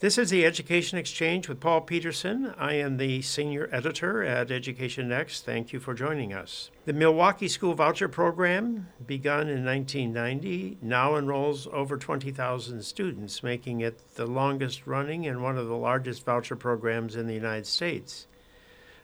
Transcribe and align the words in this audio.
This 0.00 0.16
is 0.16 0.30
the 0.30 0.46
Education 0.46 0.96
Exchange 0.96 1.46
with 1.46 1.60
Paul 1.60 1.82
Peterson. 1.82 2.54
I 2.56 2.72
am 2.72 2.96
the 2.96 3.20
senior 3.20 3.68
editor 3.70 4.24
at 4.24 4.50
Education 4.50 5.10
Next. 5.10 5.44
Thank 5.44 5.74
you 5.74 5.78
for 5.78 5.92
joining 5.92 6.32
us. 6.32 6.70
The 6.86 6.94
Milwaukee 6.94 7.48
School 7.48 7.74
Voucher 7.74 8.08
Program, 8.08 8.88
begun 9.06 9.50
in 9.50 9.62
1990, 9.62 10.78
now 10.80 11.16
enrolls 11.16 11.66
over 11.70 11.98
20,000 11.98 12.82
students, 12.82 13.42
making 13.42 13.82
it 13.82 14.00
the 14.14 14.24
longest 14.24 14.86
running 14.86 15.26
and 15.26 15.42
one 15.42 15.58
of 15.58 15.68
the 15.68 15.76
largest 15.76 16.24
voucher 16.24 16.56
programs 16.56 17.14
in 17.14 17.26
the 17.26 17.34
United 17.34 17.66
States. 17.66 18.26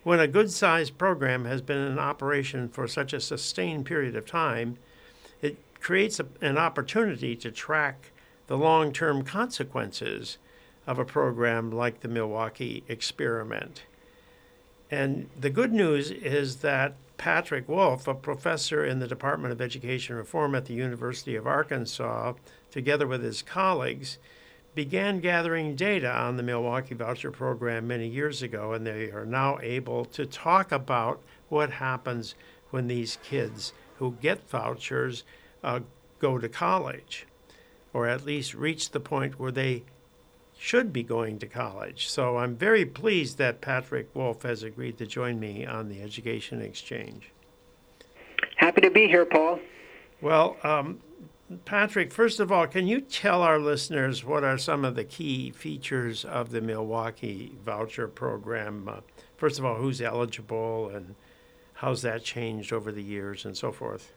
When 0.03 0.19
a 0.19 0.27
good 0.27 0.51
sized 0.51 0.97
program 0.97 1.45
has 1.45 1.61
been 1.61 1.77
in 1.77 1.99
operation 1.99 2.71
for 2.71 2.89
such 2.89 3.13
a 3.13 3.21
sustained 3.21 3.85
period 3.85 4.17
of 4.17 4.25
time, 4.25 4.79
it 5.43 5.59
creates 5.79 6.19
a, 6.19 6.27
an 6.41 6.57
opportunity 6.57 7.37
to 7.37 7.51
track 7.51 8.13
the 8.47 8.57
long 8.57 8.95
term 8.95 9.25
consequences 9.25 10.39
of 10.87 10.99
a 10.99 11.05
program 11.05 11.71
like 11.71 12.01
the 12.01 12.09
Milwaukee 12.09 12.85
experiment. 12.89 13.83
And 14.91 15.29
the 15.39 15.51
good 15.51 15.73
news 15.73 16.11
is 16.11 16.57
that 16.57 16.95
Patrick 17.19 17.69
Wolf, 17.69 18.07
a 18.07 18.15
professor 18.15 18.85
in 18.85 18.99
the 19.01 19.09
Department 19.09 19.53
of 19.53 19.61
Education 19.61 20.17
Reform 20.17 20.55
at 20.55 20.67
the 20.67 20.75
University 20.75 21.35
of 21.35 21.47
Arkansas, 21.47 22.35
together 22.71 23.07
with 23.07 23.23
his 23.23 23.43
colleagues, 23.43 24.19
began 24.75 25.21
gathering 25.21 25.75
data 25.75 26.11
on 26.11 26.37
the 26.37 26.43
Milwaukee 26.43 26.95
Voucher 26.95 27.31
Program 27.31 27.89
many 27.89 28.07
years 28.07 28.43
ago, 28.43 28.75
and 28.75 28.87
they 28.87 29.11
are 29.11 29.25
now 29.25 29.59
able 29.63 30.05
to 30.05 30.27
talk 30.27 30.71
about 30.71 31.21
what 31.49 31.71
happens 31.71 32.35
when 32.71 32.87
these 32.87 33.19
kids 33.25 33.73
who 33.99 34.17
get 34.21 34.49
vouchers 34.51 35.25
uh, 35.65 35.81
go 36.19 36.39
to 36.39 36.49
college, 36.49 37.27
or 37.95 38.07
at 38.07 38.27
least 38.27 38.55
reach 38.55 38.91
the 38.91 39.01
point 39.01 39.41
where 39.41 39.51
they 39.51 39.83
should 40.59 40.93
be 40.93 41.03
going 41.03 41.39
to 41.39 41.47
college. 41.47 42.09
So 42.09 42.39
I'm 42.39 42.57
very 42.57 42.85
pleased 42.85 43.39
that 43.39 43.61
Patrick 43.61 44.15
Wolf 44.15 44.43
has 44.43 44.63
agreed 44.63 44.99
to 44.99 45.07
join 45.07 45.39
me 45.39 45.67
on 45.67 45.89
the 45.89 46.01
Education 46.01 46.61
Exchange. 46.61 47.33
Happy 48.57 48.81
to 48.81 48.91
be 48.91 49.07
here, 49.07 49.27
Paul. 49.27 49.61
Well, 50.21 50.57
um, 50.63 51.01
Patrick, 51.65 52.13
first 52.13 52.41
of 52.41 52.51
all, 52.51 52.67
can 52.67 52.87
you 52.87 53.01
tell 53.01 53.43
our 53.43 53.59
listeners 53.59 54.25
what 54.25 54.43
are 54.43 54.59
some 54.59 54.85
of 54.85 54.97
the 54.97 55.05
key 55.05 55.51
features 55.51 56.25
of 56.25 56.51
the 56.51 56.61
Milwaukee 56.61 57.53
voucher 57.65 58.09
program? 58.09 58.89
Uh, 58.89 59.01
first 59.37 59.59
of 59.59 59.65
all, 59.65 59.77
who's 59.77 60.01
eligible 60.01 60.89
and 60.89 61.15
how's 61.75 62.03
that 62.03 62.25
changed 62.25 62.73
over 62.73 62.91
the 62.91 63.03
years 63.03 63.45
and 63.45 63.57
so 63.57 63.71
forth? 63.71 64.13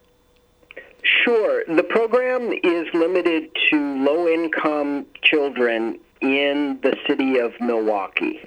Sure. 1.03 1.63
The 1.67 1.83
program 1.83 2.51
is 2.63 2.87
limited 2.93 3.49
to 3.69 4.03
low 4.03 4.27
income 4.27 5.05
children 5.21 5.99
in 6.21 6.79
the 6.81 6.95
city 7.07 7.39
of 7.39 7.53
Milwaukee. 7.59 8.39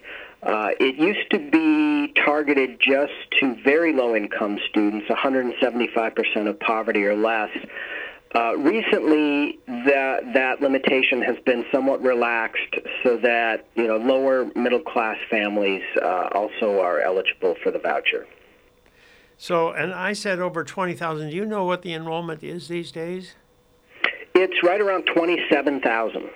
Uh, 0.43 0.71
it 0.81 0.97
used 0.97 1.31
to 1.31 1.39
be 1.39 2.13
targeted 2.25 2.81
just 2.81 3.13
to 3.39 3.55
very 3.63 3.93
low 3.93 4.17
income 4.17 4.59
students, 4.69 5.07
175% 5.09 6.49
of 6.49 6.59
poverty 6.59 7.05
or 7.05 7.15
less. 7.15 7.51
Uh, 8.35 8.57
recently, 8.57 9.59
that 9.67 10.33
that 10.33 10.61
limitation 10.61 11.21
has 11.21 11.37
been 11.45 11.67
somewhat 11.71 12.03
relaxed, 12.03 12.75
so 13.05 13.19
that 13.19 13.67
you 13.75 13.87
know 13.87 13.99
lower 13.99 14.51
middle 14.57 14.81
class 14.81 15.19
families 15.31 15.83
uh, 16.01 16.31
also 16.33 16.81
are 16.81 17.01
eligible 17.01 17.55
for 17.63 17.71
the 17.71 17.79
voucher. 17.79 18.27
So, 19.37 19.73
and 19.73 19.93
I 19.93 20.15
said 20.15 20.41
over 20.41 20.65
twenty 20.65 20.95
thousand. 20.95 21.29
Do 21.29 21.37
you 21.37 21.45
know 21.45 21.65
what 21.65 21.83
the 21.83 21.93
enrollment 21.93 22.43
is 22.43 22.69
these 22.69 22.91
days? 22.91 23.35
It's 24.35 24.63
right 24.63 24.81
around 24.81 25.05
twenty-seven 25.15 25.83
thousand. 25.83 26.31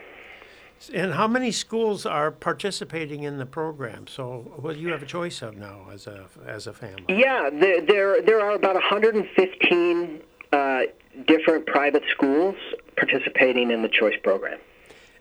And 0.92 1.14
how 1.14 1.26
many 1.26 1.52
schools 1.52 2.06
are 2.06 2.30
participating 2.30 3.22
in 3.22 3.38
the 3.38 3.46
program? 3.46 4.06
So, 4.06 4.52
what 4.56 4.74
do 4.74 4.80
you 4.80 4.88
have 4.88 5.02
a 5.02 5.06
choice 5.06 5.42
of 5.42 5.56
now 5.56 5.88
as 5.92 6.06
a 6.06 6.26
as 6.46 6.66
a 6.66 6.72
family? 6.72 7.04
Yeah, 7.08 7.50
there 7.50 7.80
there, 7.80 8.22
there 8.22 8.40
are 8.40 8.52
about 8.52 8.74
115 8.74 10.20
uh, 10.52 10.80
different 11.26 11.66
private 11.66 12.04
schools 12.10 12.56
participating 12.96 13.70
in 13.70 13.82
the 13.82 13.88
choice 13.88 14.16
program. 14.22 14.58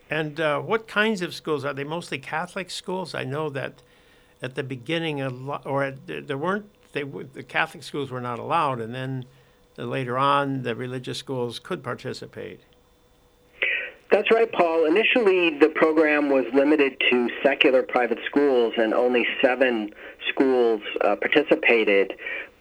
And 0.10 0.40
uh, 0.40 0.60
what 0.60 0.88
kinds 0.88 1.22
of 1.22 1.34
schools 1.34 1.66
are 1.66 1.74
they? 1.74 1.84
Mostly 1.84 2.20
Catholic 2.20 2.70
schools. 2.70 3.16
I 3.16 3.24
know 3.24 3.50
that 3.50 3.82
at 4.42 4.56
the 4.56 4.64
beginning, 4.64 5.22
a 5.22 5.30
lot, 5.30 5.66
or 5.66 5.84
at, 5.84 6.28
there 6.28 6.38
weren't 6.38 6.70
they 6.94 7.04
the 7.04 7.44
Catholic 7.44 7.84
schools 7.84 8.12
were 8.12 8.22
not 8.22 8.40
allowed, 8.40 8.80
and 8.80 8.94
then 8.94 9.26
later 9.78 10.18
on 10.18 10.64
the 10.64 10.76
religious 10.76 11.18
schools 11.18 11.60
could 11.60 11.84
participate. 11.84 12.62
That's 14.12 14.32
right, 14.32 14.52
Paul. 14.52 14.86
Initially, 14.86 15.58
the 15.58 15.70
program 15.70 16.30
was 16.30 16.46
limited 16.54 17.02
to 17.10 17.30
secular 17.44 17.82
private 17.84 18.20
schools, 18.26 18.74
and 18.78 18.94
only 18.94 19.26
seven 19.42 19.92
schools 20.30 20.82
uh, 21.02 21.16
participated. 21.16 22.14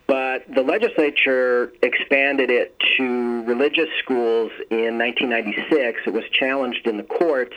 But 0.07 0.45
the 0.55 0.63
legislature 0.63 1.73
expanded 1.83 2.51
it 2.51 2.77
to 2.99 3.43
religious 3.45 3.89
schools 4.03 4.51
in 4.71 4.99
1996. 4.99 6.01
It 6.07 6.13
was 6.13 6.25
challenged 6.31 6.87
in 6.87 6.97
the 6.97 7.05
courts, 7.05 7.57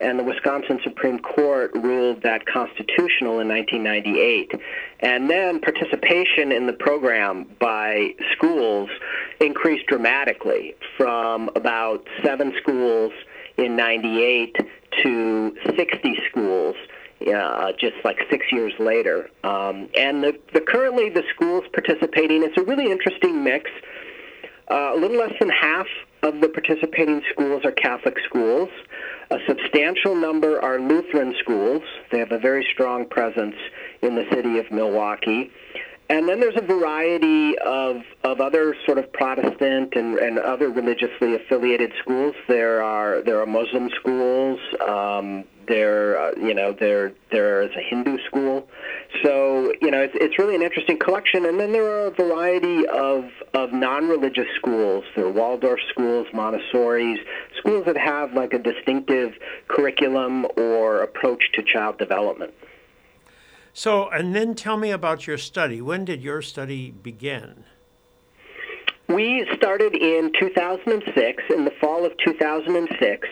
and 0.00 0.18
the 0.18 0.24
Wisconsin 0.24 0.80
Supreme 0.82 1.18
Court 1.18 1.72
ruled 1.74 2.22
that 2.22 2.46
constitutional 2.46 3.40
in 3.40 3.48
1998. 3.48 4.52
And 5.00 5.30
then 5.30 5.60
participation 5.60 6.52
in 6.52 6.66
the 6.66 6.72
program 6.72 7.46
by 7.58 8.14
schools 8.32 8.88
increased 9.40 9.86
dramatically 9.86 10.74
from 10.96 11.50
about 11.54 12.06
seven 12.24 12.52
schools 12.60 13.12
in 13.56 13.76
98 13.76 14.56
to 15.02 15.56
60 15.76 16.18
schools 16.30 16.76
uh, 17.28 17.72
just 17.78 17.96
like 18.04 18.18
six 18.30 18.46
years 18.50 18.72
later. 18.78 19.28
Um, 19.44 19.88
and 19.96 20.24
the, 20.24 20.38
the 20.54 20.60
currently 20.60 21.10
the 21.10 21.22
schools 21.34 21.64
participating, 21.72 22.42
it's 22.42 22.56
a 22.56 22.62
really 22.62 22.90
interesting 22.90 23.44
mix. 23.44 23.70
Uh, 24.70 24.92
a 24.94 24.96
little 24.96 25.18
less 25.18 25.32
than 25.40 25.50
half 25.50 25.86
of 26.22 26.40
the 26.40 26.48
participating 26.48 27.22
schools 27.32 27.64
are 27.64 27.72
Catholic 27.72 28.16
schools. 28.26 28.68
A 29.30 29.38
substantial 29.46 30.14
number 30.14 30.60
are 30.60 30.80
Lutheran 30.80 31.34
schools. 31.40 31.82
They 32.10 32.18
have 32.18 32.32
a 32.32 32.38
very 32.38 32.66
strong 32.72 33.06
presence 33.06 33.56
in 34.02 34.14
the 34.14 34.26
city 34.32 34.58
of 34.58 34.70
Milwaukee. 34.70 35.50
And 36.08 36.28
then 36.28 36.40
there's 36.40 36.56
a 36.56 36.62
variety 36.62 37.56
of, 37.58 38.02
of 38.24 38.40
other 38.40 38.74
sort 38.84 38.98
of 38.98 39.12
Protestant 39.12 39.94
and, 39.94 40.18
and 40.18 40.40
other 40.40 40.68
religiously 40.68 41.36
affiliated 41.36 41.92
schools. 42.00 42.34
There 42.48 42.82
are 42.82 43.22
there 43.22 43.40
are 43.40 43.46
Muslim 43.46 43.90
schools. 43.90 44.58
Um, 44.80 45.44
there 45.70 46.20
uh, 46.20 46.32
you 46.36 46.52
know 46.52 46.76
there 46.78 47.12
there 47.30 47.62
is 47.62 47.70
a 47.76 47.80
Hindu 47.80 48.18
school. 48.26 48.68
So 49.22 49.72
you 49.80 49.90
know 49.90 50.02
it's, 50.02 50.14
it's 50.16 50.38
really 50.38 50.54
an 50.54 50.62
interesting 50.62 50.98
collection. 50.98 51.46
And 51.46 51.58
then 51.58 51.72
there 51.72 51.86
are 51.86 52.06
a 52.08 52.10
variety 52.10 52.86
of 52.88 53.24
of 53.54 53.72
non-religious 53.72 54.48
schools. 54.56 55.04
There 55.16 55.26
are 55.26 55.30
Waldorf 55.30 55.80
schools, 55.88 56.26
Montessori's, 56.34 57.20
schools 57.58 57.84
that 57.86 57.96
have 57.96 58.34
like 58.34 58.52
a 58.52 58.58
distinctive 58.58 59.32
curriculum 59.68 60.46
or 60.56 61.02
approach 61.02 61.52
to 61.54 61.62
child 61.62 61.98
development. 61.98 62.52
So, 63.72 64.08
and 64.10 64.34
then 64.34 64.54
tell 64.54 64.76
me 64.76 64.90
about 64.90 65.26
your 65.26 65.38
study. 65.38 65.80
When 65.80 66.04
did 66.04 66.20
your 66.20 66.42
study 66.42 66.90
begin? 66.90 67.64
We 69.08 69.44
started 69.56 69.94
in 69.94 70.32
2006, 70.38 71.42
in 71.50 71.64
the 71.64 71.72
fall 71.80 72.04
of 72.04 72.12
2006, 72.24 73.28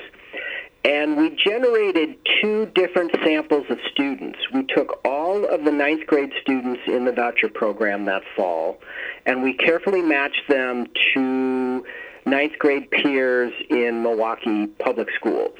and 0.84 1.16
we 1.16 1.30
generated 1.30 2.16
two 2.40 2.66
different 2.74 3.14
samples 3.24 3.66
of 3.68 3.78
students. 3.90 4.38
We 4.52 4.64
took 4.64 5.00
all 5.04 5.44
of 5.44 5.64
the 5.64 5.72
ninth 5.72 6.06
grade 6.06 6.32
students 6.40 6.80
in 6.86 7.04
the 7.04 7.12
voucher 7.12 7.48
program 7.48 8.04
that 8.06 8.22
fall, 8.36 8.78
and 9.26 9.42
we 9.42 9.54
carefully 9.54 10.02
matched 10.02 10.48
them 10.48 10.86
to 11.14 11.84
ninth 12.26 12.58
grade 12.58 12.90
peers 12.90 13.52
in 13.70 14.02
Milwaukee 14.02 14.66
public 14.66 15.08
schools. 15.16 15.56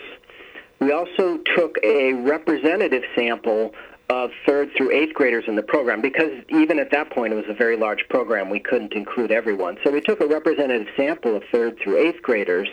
We 0.80 0.92
also 0.92 1.38
took 1.56 1.76
a 1.82 2.12
representative 2.12 3.02
sample 3.16 3.74
of 4.10 4.30
third 4.46 4.70
through 4.76 4.92
eighth 4.92 5.12
graders 5.14 5.44
in 5.48 5.56
the 5.56 5.62
program 5.62 6.00
because 6.00 6.32
even 6.48 6.78
at 6.78 6.90
that 6.92 7.10
point 7.10 7.32
it 7.32 7.36
was 7.36 7.44
a 7.48 7.54
very 7.54 7.76
large 7.76 8.08
program. 8.08 8.48
We 8.48 8.60
couldn't 8.60 8.92
include 8.94 9.30
everyone. 9.30 9.76
So 9.84 9.90
we 9.90 10.00
took 10.00 10.20
a 10.20 10.26
representative 10.26 10.86
sample 10.96 11.36
of 11.36 11.42
third 11.52 11.78
through 11.82 11.98
eighth 11.98 12.22
graders, 12.22 12.68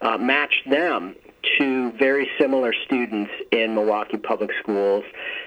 uh, 0.00 0.18
matched 0.18 0.68
them 0.68 1.14
to 1.58 1.92
very 1.92 2.28
similar 2.38 2.72
students 2.84 3.30
in 3.50 3.74
Milwaukee 3.74 4.16
Public 4.16 4.50
Schools, 4.62 5.04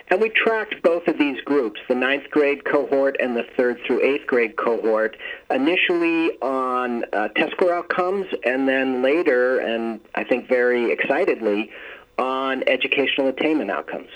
and 0.09 0.21
we 0.21 0.29
tracked 0.29 0.81
both 0.83 1.07
of 1.07 1.17
these 1.17 1.39
groups, 1.41 1.79
the 1.87 1.95
ninth 1.95 2.29
grade 2.31 2.65
cohort 2.65 3.17
and 3.19 3.35
the 3.35 3.43
third 3.55 3.79
through 3.85 4.03
eighth 4.03 4.27
grade 4.27 4.55
cohort, 4.55 5.17
initially 5.49 6.31
on 6.41 7.03
uh, 7.13 7.27
test 7.29 7.53
score 7.53 7.73
outcomes, 7.73 8.25
and 8.45 8.67
then 8.67 9.01
later, 9.01 9.59
and 9.59 9.99
I 10.15 10.23
think 10.23 10.47
very 10.47 10.91
excitedly, 10.91 11.71
on 12.17 12.63
educational 12.67 13.27
attainment 13.27 13.69
outcomes. 13.69 14.09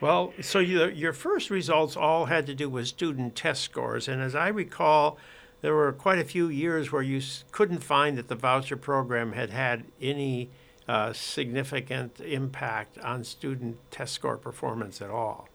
Well, 0.00 0.32
so 0.40 0.58
you, 0.58 0.86
your 0.88 1.12
first 1.12 1.48
results 1.48 1.96
all 1.96 2.26
had 2.26 2.46
to 2.46 2.54
do 2.54 2.68
with 2.68 2.88
student 2.88 3.36
test 3.36 3.62
scores, 3.62 4.08
and 4.08 4.20
as 4.20 4.34
I 4.34 4.48
recall, 4.48 5.16
there 5.60 5.74
were 5.74 5.92
quite 5.92 6.18
a 6.18 6.24
few 6.24 6.48
years 6.48 6.90
where 6.90 7.02
you 7.02 7.22
couldn't 7.52 7.84
find 7.84 8.18
that 8.18 8.28
the 8.28 8.34
voucher 8.34 8.76
program 8.76 9.32
had 9.32 9.50
had 9.50 9.84
any 10.00 10.50
uh, 10.88 11.12
significant 11.12 12.20
impact 12.20 12.98
on 12.98 13.24
student 13.24 13.78
test 13.90 14.14
score 14.14 14.36
performance 14.36 15.00
at 15.00 15.10
all. 15.10 15.48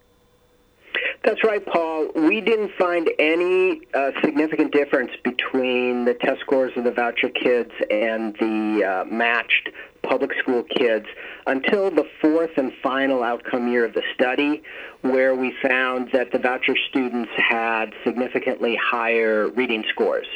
That's 1.23 1.43
right, 1.43 1.65
Paul. 1.65 2.07
We 2.15 2.39
didn't 2.39 2.71
find 2.79 3.09
any 3.19 3.81
uh, 3.93 4.11
significant 4.23 4.71
difference 4.71 5.11
between 5.23 6.05
the 6.05 6.13
test 6.13 6.39
scores 6.39 6.71
of 6.77 6.85
the 6.85 6.91
voucher 6.91 7.29
kids 7.29 7.71
and 7.91 8.33
the 8.39 8.85
uh, 8.85 9.13
matched 9.13 9.69
public 10.03 10.31
school 10.39 10.63
kids 10.63 11.05
until 11.45 11.91
the 11.91 12.05
fourth 12.21 12.51
and 12.55 12.71
final 12.81 13.23
outcome 13.23 13.67
year 13.69 13.83
of 13.83 13.93
the 13.93 14.03
study, 14.13 14.63
where 15.01 15.35
we 15.35 15.53
found 15.61 16.09
that 16.13 16.31
the 16.31 16.39
voucher 16.39 16.75
students 16.89 17.31
had 17.35 17.93
significantly 18.05 18.77
higher 18.81 19.49
reading 19.49 19.83
scores 19.89 20.27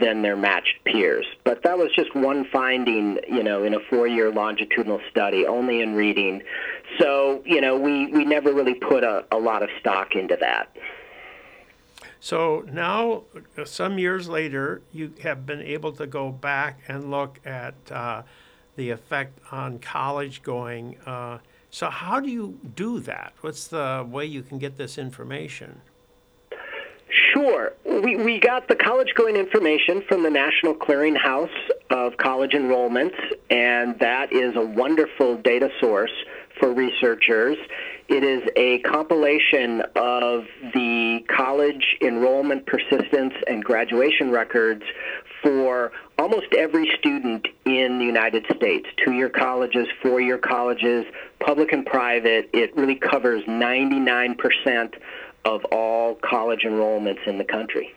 than 0.00 0.22
their 0.22 0.36
matched 0.36 0.84
peers. 0.84 1.26
But 1.44 1.62
that 1.62 1.76
was 1.76 1.90
just 1.94 2.14
one 2.14 2.44
finding, 2.52 3.18
you 3.28 3.42
know, 3.42 3.64
in 3.64 3.74
a 3.74 3.80
four-year 3.90 4.30
longitudinal 4.30 5.00
study, 5.10 5.46
only 5.46 5.80
in 5.80 5.94
reading. 5.94 6.42
So, 6.98 7.42
you 7.44 7.60
know, 7.60 7.78
we, 7.78 8.06
we 8.08 8.24
never 8.24 8.52
really 8.52 8.74
put 8.74 9.04
a, 9.04 9.24
a 9.32 9.38
lot 9.38 9.62
of 9.62 9.70
stock 9.80 10.14
into 10.14 10.36
that. 10.40 10.74
So 12.20 12.64
now, 12.72 13.24
uh, 13.56 13.64
some 13.64 13.98
years 13.98 14.28
later, 14.28 14.82
you 14.92 15.12
have 15.22 15.46
been 15.46 15.62
able 15.62 15.92
to 15.92 16.06
go 16.06 16.30
back 16.30 16.80
and 16.88 17.10
look 17.10 17.38
at 17.44 17.74
uh, 17.90 18.22
the 18.76 18.90
effect 18.90 19.38
on 19.52 19.78
college 19.78 20.42
going. 20.42 20.98
Uh, 21.06 21.38
so, 21.70 21.90
how 21.90 22.18
do 22.18 22.28
you 22.28 22.58
do 22.74 22.98
that? 23.00 23.34
What's 23.40 23.68
the 23.68 24.06
way 24.08 24.24
you 24.24 24.42
can 24.42 24.58
get 24.58 24.76
this 24.76 24.98
information? 24.98 25.80
Sure. 27.08 27.72
We, 28.02 28.14
we 28.14 28.38
got 28.38 28.68
the 28.68 28.76
college 28.76 29.12
going 29.16 29.34
information 29.34 30.02
from 30.08 30.22
the 30.22 30.30
National 30.30 30.72
Clearinghouse 30.72 31.50
of 31.90 32.16
College 32.16 32.52
Enrollments, 32.52 33.16
and 33.50 33.98
that 33.98 34.32
is 34.32 34.54
a 34.54 34.64
wonderful 34.64 35.36
data 35.38 35.68
source 35.80 36.12
for 36.60 36.72
researchers. 36.72 37.56
It 38.08 38.22
is 38.22 38.42
a 38.54 38.78
compilation 38.80 39.82
of 39.96 40.44
the 40.74 41.24
college 41.28 41.96
enrollment 42.00 42.66
persistence 42.66 43.34
and 43.48 43.64
graduation 43.64 44.30
records 44.30 44.84
for 45.42 45.90
almost 46.18 46.46
every 46.56 46.90
student 46.98 47.48
in 47.64 47.98
the 47.98 48.04
United 48.04 48.44
States 48.54 48.86
two 49.04 49.12
year 49.12 49.28
colleges, 49.28 49.88
four 50.02 50.20
year 50.20 50.38
colleges, 50.38 51.04
public 51.40 51.72
and 51.72 51.84
private. 51.84 52.48
It 52.52 52.76
really 52.76 52.96
covers 52.96 53.42
99% 53.44 54.94
of 55.44 55.64
all 55.66 56.14
college 56.16 56.62
enrollments 56.62 57.26
in 57.26 57.38
the 57.38 57.44
country. 57.44 57.94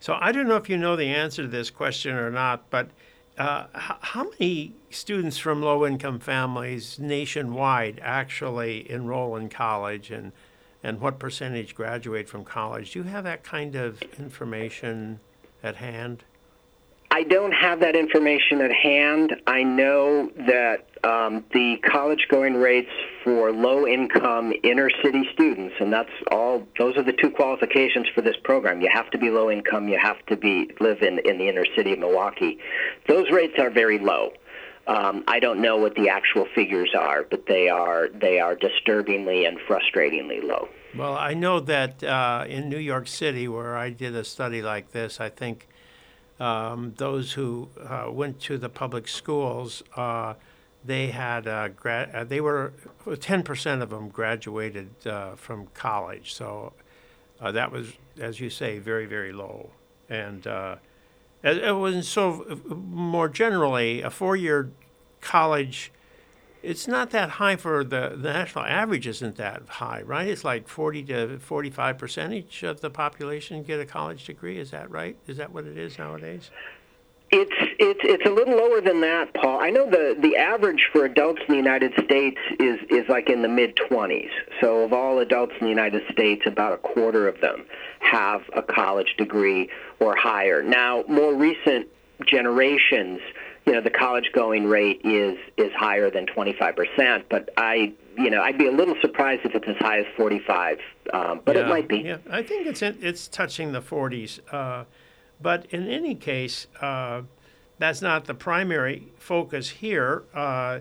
So 0.00 0.16
I 0.20 0.32
don't 0.32 0.46
know 0.46 0.56
if 0.56 0.68
you 0.68 0.76
know 0.76 0.96
the 0.96 1.08
answer 1.08 1.42
to 1.42 1.48
this 1.48 1.70
question 1.70 2.14
or 2.14 2.30
not, 2.30 2.70
but 2.70 2.90
uh, 3.36 3.66
how 3.74 4.24
many 4.24 4.74
students 4.90 5.38
from 5.38 5.62
low 5.62 5.86
income 5.86 6.18
families 6.18 6.98
nationwide 6.98 8.00
actually 8.02 8.90
enroll 8.90 9.36
in 9.36 9.48
college 9.48 10.10
and, 10.10 10.32
and 10.82 11.00
what 11.00 11.18
percentage 11.18 11.74
graduate 11.74 12.28
from 12.28 12.44
college? 12.44 12.92
Do 12.92 13.00
you 13.00 13.04
have 13.04 13.24
that 13.24 13.44
kind 13.44 13.76
of 13.76 14.02
information 14.18 15.20
at 15.62 15.76
hand? 15.76 16.24
I 17.18 17.24
don't 17.24 17.50
have 17.50 17.80
that 17.80 17.96
information 17.96 18.60
at 18.60 18.70
hand. 18.70 19.34
I 19.44 19.64
know 19.64 20.30
that 20.46 20.86
um, 21.02 21.44
the 21.52 21.78
college 21.78 22.28
going 22.30 22.54
rates 22.54 22.92
for 23.24 23.50
low 23.50 23.88
income 23.88 24.52
inner 24.62 24.88
city 25.02 25.28
students, 25.34 25.74
and 25.80 25.92
that's 25.92 26.12
all, 26.30 26.64
those 26.78 26.96
are 26.96 27.02
the 27.02 27.12
two 27.12 27.30
qualifications 27.30 28.06
for 28.14 28.20
this 28.22 28.36
program. 28.44 28.80
You 28.80 28.88
have 28.92 29.10
to 29.10 29.18
be 29.18 29.30
low 29.30 29.50
income, 29.50 29.88
you 29.88 29.98
have 30.00 30.24
to 30.26 30.36
be 30.36 30.70
live 30.78 31.02
in, 31.02 31.18
in 31.24 31.38
the 31.38 31.48
inner 31.48 31.64
city 31.76 31.94
of 31.94 31.98
Milwaukee. 31.98 32.60
Those 33.08 33.28
rates 33.32 33.54
are 33.58 33.68
very 33.68 33.98
low. 33.98 34.30
Um, 34.86 35.24
I 35.26 35.40
don't 35.40 35.60
know 35.60 35.76
what 35.76 35.96
the 35.96 36.10
actual 36.10 36.46
figures 36.54 36.94
are, 36.96 37.24
but 37.24 37.46
they 37.46 37.68
are 37.68 38.08
they 38.10 38.38
are 38.38 38.54
disturbingly 38.54 39.44
and 39.44 39.58
frustratingly 39.68 40.44
low. 40.44 40.68
Well, 40.96 41.14
I 41.14 41.34
know 41.34 41.58
that 41.58 42.02
uh, 42.04 42.44
in 42.48 42.68
New 42.68 42.78
York 42.78 43.08
City, 43.08 43.48
where 43.48 43.76
I 43.76 43.90
did 43.90 44.14
a 44.14 44.22
study 44.22 44.62
like 44.62 44.92
this, 44.92 45.20
I 45.20 45.30
think 45.30 45.68
um, 46.40 46.94
those 46.96 47.32
who 47.32 47.68
uh, 47.84 48.06
went 48.10 48.40
to 48.40 48.58
the 48.58 48.68
public 48.68 49.08
schools, 49.08 49.82
uh, 49.96 50.34
they 50.84 51.08
had 51.08 51.46
uh, 51.46 51.68
gra- 51.68 52.10
uh, 52.14 52.24
they 52.24 52.40
were 52.40 52.72
10% 53.04 53.82
of 53.82 53.90
them 53.90 54.08
graduated 54.08 54.88
uh, 55.06 55.34
from 55.34 55.66
college. 55.74 56.34
So 56.34 56.72
that 57.40 57.72
was, 57.72 57.92
as 58.20 58.40
you 58.40 58.50
say, 58.50 58.78
very 58.78 59.06
very 59.06 59.32
low. 59.32 59.70
And 60.08 60.46
it 61.42 61.76
was 61.76 62.08
so 62.08 62.60
more 62.66 63.28
generally 63.28 64.02
a 64.02 64.10
four-year 64.10 64.70
college 65.20 65.92
it's 66.68 66.86
not 66.86 67.10
that 67.10 67.30
high 67.30 67.56
for 67.56 67.82
the, 67.82 68.10
the 68.14 68.30
national 68.30 68.64
average 68.66 69.06
isn't 69.06 69.36
that 69.36 69.62
high 69.68 70.02
right 70.02 70.28
it's 70.28 70.44
like 70.44 70.68
40 70.68 71.02
to 71.04 71.38
45 71.38 71.98
percentage 71.98 72.62
of 72.62 72.80
the 72.82 72.90
population 72.90 73.62
get 73.62 73.80
a 73.80 73.86
college 73.86 74.24
degree 74.24 74.58
is 74.58 74.70
that 74.70 74.90
right 74.90 75.16
is 75.26 75.38
that 75.38 75.50
what 75.50 75.64
it 75.64 75.78
is 75.78 75.98
nowadays 75.98 76.50
it's 77.30 77.52
it's 77.78 78.00
it's 78.02 78.24
a 78.24 78.30
little 78.30 78.56
lower 78.56 78.80
than 78.80 79.02
that, 79.02 79.34
Paul. 79.34 79.60
I 79.60 79.68
know 79.68 79.84
the 79.84 80.16
the 80.18 80.34
average 80.36 80.88
for 80.90 81.04
adults 81.04 81.42
in 81.46 81.52
the 81.52 81.58
United 81.58 81.92
States 82.02 82.38
is 82.58 82.78
is 82.88 83.06
like 83.10 83.28
in 83.28 83.42
the 83.42 83.48
mid 83.48 83.76
20s. 83.76 84.30
So 84.62 84.78
of 84.78 84.94
all 84.94 85.18
adults 85.18 85.52
in 85.60 85.66
the 85.66 85.68
United 85.68 86.04
States, 86.10 86.44
about 86.46 86.72
a 86.72 86.78
quarter 86.78 87.28
of 87.28 87.38
them 87.42 87.66
have 88.00 88.44
a 88.56 88.62
college 88.62 89.14
degree 89.18 89.68
or 90.00 90.16
higher. 90.16 90.62
Now, 90.62 91.04
more 91.06 91.34
recent 91.34 91.88
generations 92.24 93.20
you 93.68 93.74
know 93.74 93.82
the 93.82 93.90
college 93.90 94.30
going 94.32 94.66
rate 94.66 95.02
is 95.04 95.36
is 95.58 95.70
higher 95.74 96.10
than 96.10 96.24
25%, 96.24 97.24
but 97.28 97.50
I 97.58 97.92
you 98.16 98.30
know 98.30 98.40
I'd 98.40 98.56
be 98.56 98.66
a 98.66 98.72
little 98.72 98.96
surprised 99.02 99.44
if 99.44 99.54
it's 99.54 99.68
as 99.68 99.76
high 99.76 100.00
as 100.00 100.06
45, 100.16 100.78
um, 101.12 101.42
but 101.44 101.54
yeah, 101.54 101.66
it 101.66 101.68
might 101.68 101.86
be. 101.86 101.98
Yeah, 101.98 102.16
I 102.30 102.42
think 102.42 102.66
it's 102.66 102.80
it's 102.80 103.28
touching 103.28 103.72
the 103.72 103.82
40s, 103.82 104.40
uh, 104.50 104.84
but 105.42 105.66
in 105.66 105.86
any 105.86 106.14
case, 106.14 106.66
uh, 106.80 107.22
that's 107.78 108.00
not 108.00 108.24
the 108.24 108.32
primary 108.32 109.08
focus 109.18 109.68
here. 109.68 110.24
Uh, 110.32 110.80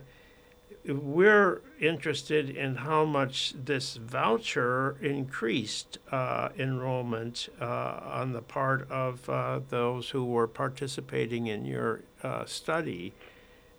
we're 0.87 1.61
interested 1.79 2.49
in 2.49 2.75
how 2.75 3.03
much 3.05 3.53
this 3.65 3.95
voucher 3.97 4.97
increased 5.01 5.97
uh, 6.11 6.49
enrollment 6.57 7.49
uh, 7.59 7.99
on 8.03 8.33
the 8.33 8.41
part 8.41 8.89
of 8.89 9.29
uh, 9.29 9.59
those 9.69 10.09
who 10.09 10.25
were 10.25 10.47
participating 10.47 11.47
in 11.47 11.65
your 11.65 12.01
uh, 12.23 12.45
study. 12.45 13.13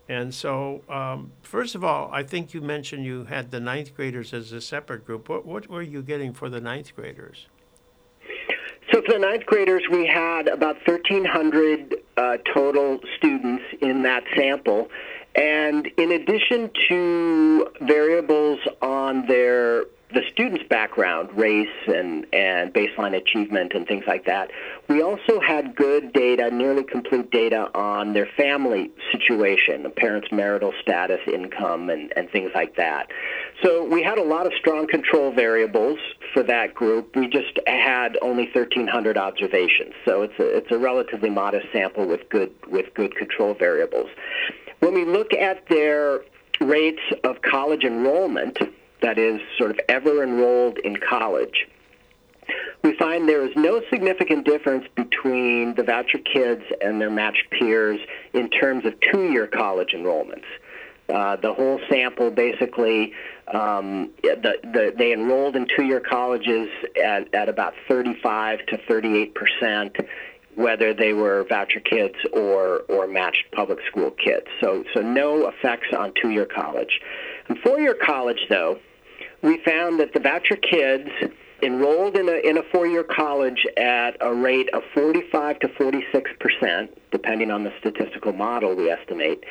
And 0.08 0.34
so, 0.34 0.82
um, 0.88 1.32
first 1.42 1.74
of 1.74 1.84
all, 1.84 2.10
I 2.12 2.22
think 2.22 2.54
you 2.54 2.60
mentioned 2.60 3.04
you 3.04 3.24
had 3.24 3.50
the 3.50 3.60
ninth 3.60 3.94
graders 3.94 4.32
as 4.32 4.52
a 4.52 4.60
separate 4.60 5.04
group. 5.04 5.28
What, 5.28 5.44
what 5.44 5.68
were 5.68 5.82
you 5.82 6.02
getting 6.02 6.32
for 6.32 6.48
the 6.48 6.60
ninth 6.60 6.94
graders? 6.94 7.46
So 8.92 9.02
for 9.02 9.12
the 9.12 9.18
ninth 9.18 9.44
graders, 9.44 9.82
we 9.90 10.06
had 10.06 10.48
about 10.48 10.76
1,300 10.86 11.96
uh, 12.16 12.38
total 12.54 12.98
students 13.18 13.64
in 13.82 14.02
that 14.02 14.24
sample. 14.34 14.88
And 15.38 15.86
in 15.96 16.10
addition 16.10 16.68
to 16.88 17.68
variables 17.80 18.58
on 18.82 19.26
their 19.28 19.84
the 20.12 20.22
student's 20.32 20.64
background, 20.68 21.28
race 21.36 21.68
and, 21.86 22.26
and 22.32 22.72
baseline 22.72 23.14
achievement 23.14 23.72
and 23.74 23.86
things 23.86 24.04
like 24.06 24.24
that, 24.24 24.50
we 24.88 25.02
also 25.02 25.38
had 25.38 25.76
good 25.76 26.14
data, 26.14 26.50
nearly 26.50 26.82
complete 26.82 27.30
data 27.30 27.70
on 27.74 28.14
their 28.14 28.26
family 28.36 28.90
situation, 29.12 29.82
the 29.82 29.90
parents' 29.90 30.28
marital 30.32 30.72
status, 30.80 31.20
income, 31.26 31.90
and, 31.90 32.10
and 32.16 32.30
things 32.30 32.50
like 32.54 32.76
that. 32.76 33.10
So 33.62 33.84
we 33.84 34.02
had 34.02 34.16
a 34.16 34.24
lot 34.24 34.46
of 34.46 34.52
strong 34.58 34.86
control 34.86 35.30
variables 35.30 35.98
for 36.32 36.42
that 36.44 36.74
group. 36.74 37.14
We 37.14 37.28
just 37.28 37.58
had 37.66 38.16
only 38.22 38.44
1,300 38.44 39.18
observations, 39.18 39.92
so 40.06 40.22
it's 40.22 40.38
a, 40.38 40.56
it's 40.56 40.70
a 40.70 40.78
relatively 40.78 41.28
modest 41.28 41.66
sample 41.70 42.06
with 42.06 42.30
good 42.30 42.54
with 42.66 42.94
good 42.94 43.14
control 43.14 43.52
variables. 43.52 44.08
When 44.80 44.94
we 44.94 45.04
look 45.04 45.32
at 45.32 45.68
their 45.68 46.20
rates 46.60 47.02
of 47.24 47.42
college 47.42 47.84
enrollment, 47.84 48.58
that 49.02 49.18
is, 49.18 49.40
sort 49.56 49.70
of 49.70 49.80
ever 49.88 50.22
enrolled 50.22 50.78
in 50.78 50.96
college, 50.96 51.66
we 52.82 52.96
find 52.96 53.28
there 53.28 53.44
is 53.44 53.54
no 53.56 53.82
significant 53.90 54.46
difference 54.46 54.86
between 54.94 55.74
the 55.74 55.82
voucher 55.82 56.18
kids 56.18 56.62
and 56.80 57.00
their 57.00 57.10
matched 57.10 57.50
peers 57.50 58.00
in 58.32 58.48
terms 58.50 58.84
of 58.86 58.94
two-year 59.12 59.46
college 59.46 59.90
enrollments. 59.94 60.44
Uh, 61.08 61.36
the 61.36 61.52
whole 61.52 61.80
sample 61.88 62.30
basically, 62.30 63.12
um, 63.52 64.10
the, 64.22 64.58
the, 64.62 64.94
they 64.96 65.12
enrolled 65.12 65.56
in 65.56 65.66
two-year 65.74 66.00
colleges 66.00 66.68
at, 67.02 67.34
at 67.34 67.48
about 67.48 67.74
35 67.88 68.64
to 68.66 68.78
38 68.86 69.34
percent 69.34 69.96
whether 70.58 70.92
they 70.92 71.12
were 71.12 71.46
voucher 71.48 71.78
kids 71.78 72.16
or, 72.32 72.80
or 72.88 73.06
matched 73.06 73.44
public 73.52 73.78
school 73.86 74.10
kids. 74.10 74.46
So, 74.60 74.82
so 74.92 75.00
no 75.00 75.46
effects 75.48 75.86
on 75.96 76.12
two-year 76.20 76.46
college. 76.46 77.00
In 77.48 77.56
four-year 77.58 77.96
college, 78.04 78.40
though, 78.50 78.80
we 79.40 79.58
found 79.58 80.00
that 80.00 80.12
the 80.14 80.20
voucher 80.20 80.56
kids 80.56 81.08
enrolled 81.62 82.16
in 82.16 82.28
a, 82.28 82.48
in 82.48 82.58
a 82.58 82.62
four-year 82.72 83.04
college 83.04 83.66
at 83.76 84.16
a 84.20 84.34
rate 84.34 84.68
of 84.74 84.82
45 84.94 85.60
to 85.60 85.68
46 85.68 86.30
percent, 86.40 86.90
depending 87.12 87.52
on 87.52 87.62
the 87.62 87.72
statistical 87.78 88.32
model 88.32 88.74
we 88.74 88.90
estimate, 88.90 89.44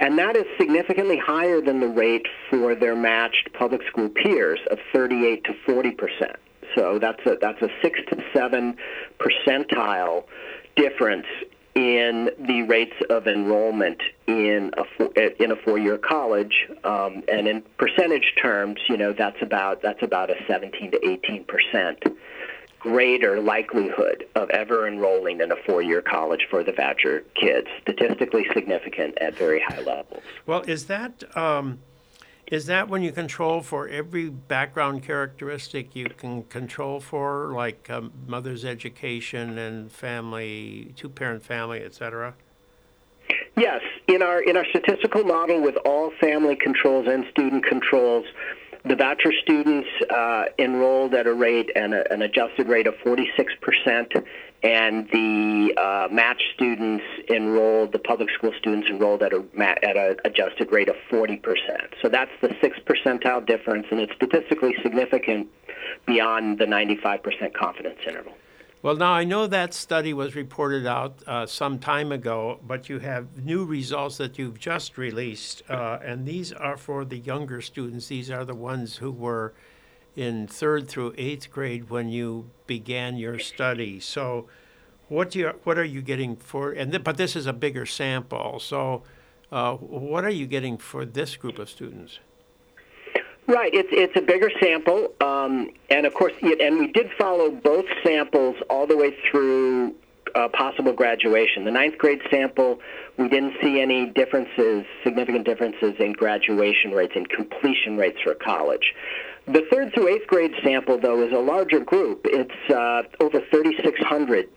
and 0.00 0.18
that 0.18 0.34
is 0.34 0.44
significantly 0.58 1.18
higher 1.18 1.60
than 1.60 1.80
the 1.80 1.88
rate 1.88 2.26
for 2.48 2.74
their 2.74 2.96
matched 2.96 3.50
public 3.52 3.82
school 3.86 4.08
peers 4.08 4.60
of 4.70 4.78
38 4.94 5.44
to 5.44 5.54
40 5.66 5.90
percent. 5.92 6.36
So 6.74 6.98
that's 6.98 7.24
a 7.26 7.36
that's 7.40 7.60
a 7.62 7.68
six 7.82 8.00
to 8.10 8.22
seven 8.32 8.76
percentile 9.18 10.24
difference 10.76 11.26
in 11.74 12.30
the 12.38 12.62
rates 12.62 12.94
of 13.10 13.26
enrollment 13.26 14.00
in 14.26 14.70
a 14.78 15.42
in 15.42 15.50
a 15.50 15.56
four-year 15.56 15.98
college, 15.98 16.68
um, 16.84 17.22
and 17.28 17.48
in 17.48 17.62
percentage 17.78 18.34
terms, 18.40 18.78
you 18.88 18.96
know 18.96 19.12
that's 19.12 19.42
about 19.42 19.82
that's 19.82 20.02
about 20.02 20.30
a 20.30 20.36
17 20.46 20.92
to 20.92 21.08
18 21.08 21.44
percent 21.44 22.02
greater 22.78 23.40
likelihood 23.40 24.26
of 24.34 24.50
ever 24.50 24.86
enrolling 24.86 25.40
in 25.40 25.50
a 25.50 25.56
four-year 25.66 26.02
college 26.02 26.46
for 26.50 26.62
the 26.62 26.70
Voucher 26.70 27.24
kids, 27.34 27.66
statistically 27.80 28.46
significant 28.52 29.16
at 29.22 29.34
very 29.34 29.58
high 29.58 29.80
levels. 29.80 30.22
Well, 30.44 30.60
is 30.66 30.84
that 30.86 31.24
um, 31.34 31.80
is 32.46 32.66
that 32.66 32.88
when 32.88 33.02
you 33.02 33.12
control 33.12 33.62
for 33.62 33.88
every 33.88 34.28
background 34.28 35.02
characteristic 35.02 35.96
you 35.96 36.06
can 36.06 36.42
control 36.44 37.00
for, 37.00 37.52
like 37.54 37.88
um, 37.90 38.12
mother's 38.26 38.64
education 38.64 39.58
and 39.58 39.90
family, 39.90 40.92
two-parent 40.96 41.44
family, 41.44 41.82
etc.? 41.82 42.34
Yes, 43.56 43.80
in 44.08 44.20
our 44.22 44.42
in 44.42 44.56
our 44.56 44.66
statistical 44.66 45.24
model 45.24 45.60
with 45.62 45.76
all 45.86 46.10
family 46.20 46.56
controls 46.56 47.06
and 47.08 47.24
student 47.30 47.64
controls, 47.64 48.26
the 48.84 48.96
voucher 48.96 49.32
students 49.42 49.88
uh, 50.10 50.44
enrolled 50.58 51.14
at 51.14 51.26
a 51.26 51.32
rate 51.32 51.70
and 51.74 51.94
an 51.94 52.20
adjusted 52.20 52.68
rate 52.68 52.86
of 52.86 52.94
46%, 52.96 54.24
and 54.62 55.08
the 55.10 55.74
uh, 55.76 56.08
match 56.12 56.42
students 56.54 57.04
enrolled, 57.30 57.92
the 57.92 57.98
public 57.98 58.28
school 58.30 58.52
students 58.58 58.88
enrolled 58.88 59.22
at 59.22 59.32
a 59.32 59.42
at 59.58 59.96
an 59.96 60.16
adjusted 60.24 60.70
rate 60.70 60.88
of 60.88 60.96
40%. 61.10 61.40
So 62.02 62.08
that's 62.08 62.30
the 62.42 62.54
six 62.60 62.78
percentile 62.80 63.44
difference, 63.46 63.86
and 63.90 64.00
it's 64.00 64.14
statistically 64.14 64.74
significant 64.82 65.48
beyond 66.06 66.58
the 66.58 66.66
95% 66.66 67.54
confidence 67.54 67.98
interval. 68.06 68.34
Well, 68.84 68.96
now 68.96 69.14
I 69.14 69.24
know 69.24 69.46
that 69.46 69.72
study 69.72 70.12
was 70.12 70.34
reported 70.34 70.86
out 70.86 71.22
uh, 71.26 71.46
some 71.46 71.78
time 71.78 72.12
ago, 72.12 72.60
but 72.62 72.90
you 72.90 72.98
have 72.98 73.42
new 73.42 73.64
results 73.64 74.18
that 74.18 74.38
you've 74.38 74.58
just 74.58 74.98
released, 74.98 75.62
uh, 75.70 76.00
and 76.04 76.26
these 76.26 76.52
are 76.52 76.76
for 76.76 77.06
the 77.06 77.16
younger 77.16 77.62
students. 77.62 78.08
These 78.08 78.30
are 78.30 78.44
the 78.44 78.54
ones 78.54 78.96
who 78.96 79.10
were 79.10 79.54
in 80.16 80.46
third 80.46 80.86
through 80.86 81.14
eighth 81.16 81.50
grade 81.50 81.88
when 81.88 82.10
you 82.10 82.50
began 82.66 83.16
your 83.16 83.38
study. 83.38 84.00
So, 84.00 84.48
what 85.08 85.34
you, 85.34 85.54
what 85.64 85.78
are 85.78 85.84
you 85.84 86.02
getting 86.02 86.36
for? 86.36 86.70
And 86.70 86.92
th- 86.92 87.04
but 87.04 87.16
this 87.16 87.34
is 87.36 87.46
a 87.46 87.54
bigger 87.54 87.86
sample. 87.86 88.60
So, 88.60 89.02
uh, 89.50 89.76
what 89.76 90.26
are 90.26 90.36
you 90.40 90.46
getting 90.46 90.76
for 90.76 91.06
this 91.06 91.36
group 91.36 91.58
of 91.58 91.70
students? 91.70 92.18
Right, 93.46 93.74
it's 93.74 93.90
it's 93.92 94.16
a 94.16 94.22
bigger 94.22 94.50
sample, 94.58 95.12
um, 95.20 95.70
and 95.90 96.06
of 96.06 96.14
course, 96.14 96.32
and 96.40 96.78
we 96.78 96.86
did 96.86 97.10
follow 97.18 97.50
both 97.50 97.84
samples 98.02 98.56
all 98.70 98.86
the 98.86 98.96
way 98.96 99.14
through 99.30 99.94
uh, 100.34 100.48
possible 100.48 100.94
graduation. 100.94 101.64
The 101.64 101.70
ninth 101.70 101.98
grade 101.98 102.22
sample, 102.30 102.80
we 103.18 103.28
didn't 103.28 103.54
see 103.60 103.82
any 103.82 104.06
differences, 104.06 104.86
significant 105.02 105.44
differences 105.44 105.94
in 105.98 106.14
graduation 106.14 106.92
rates 106.92 107.12
and 107.16 107.28
completion 107.28 107.98
rates 107.98 108.18
for 108.24 108.34
college. 108.34 108.94
The 109.46 109.66
third 109.70 109.92
through 109.92 110.08
eighth 110.08 110.26
grade 110.26 110.54
sample, 110.62 110.98
though, 110.98 111.22
is 111.22 111.32
a 111.32 111.38
larger 111.38 111.80
group. 111.80 112.22
It's 112.24 112.70
uh, 112.70 113.02
over 113.22 113.40
3,600 113.40 114.48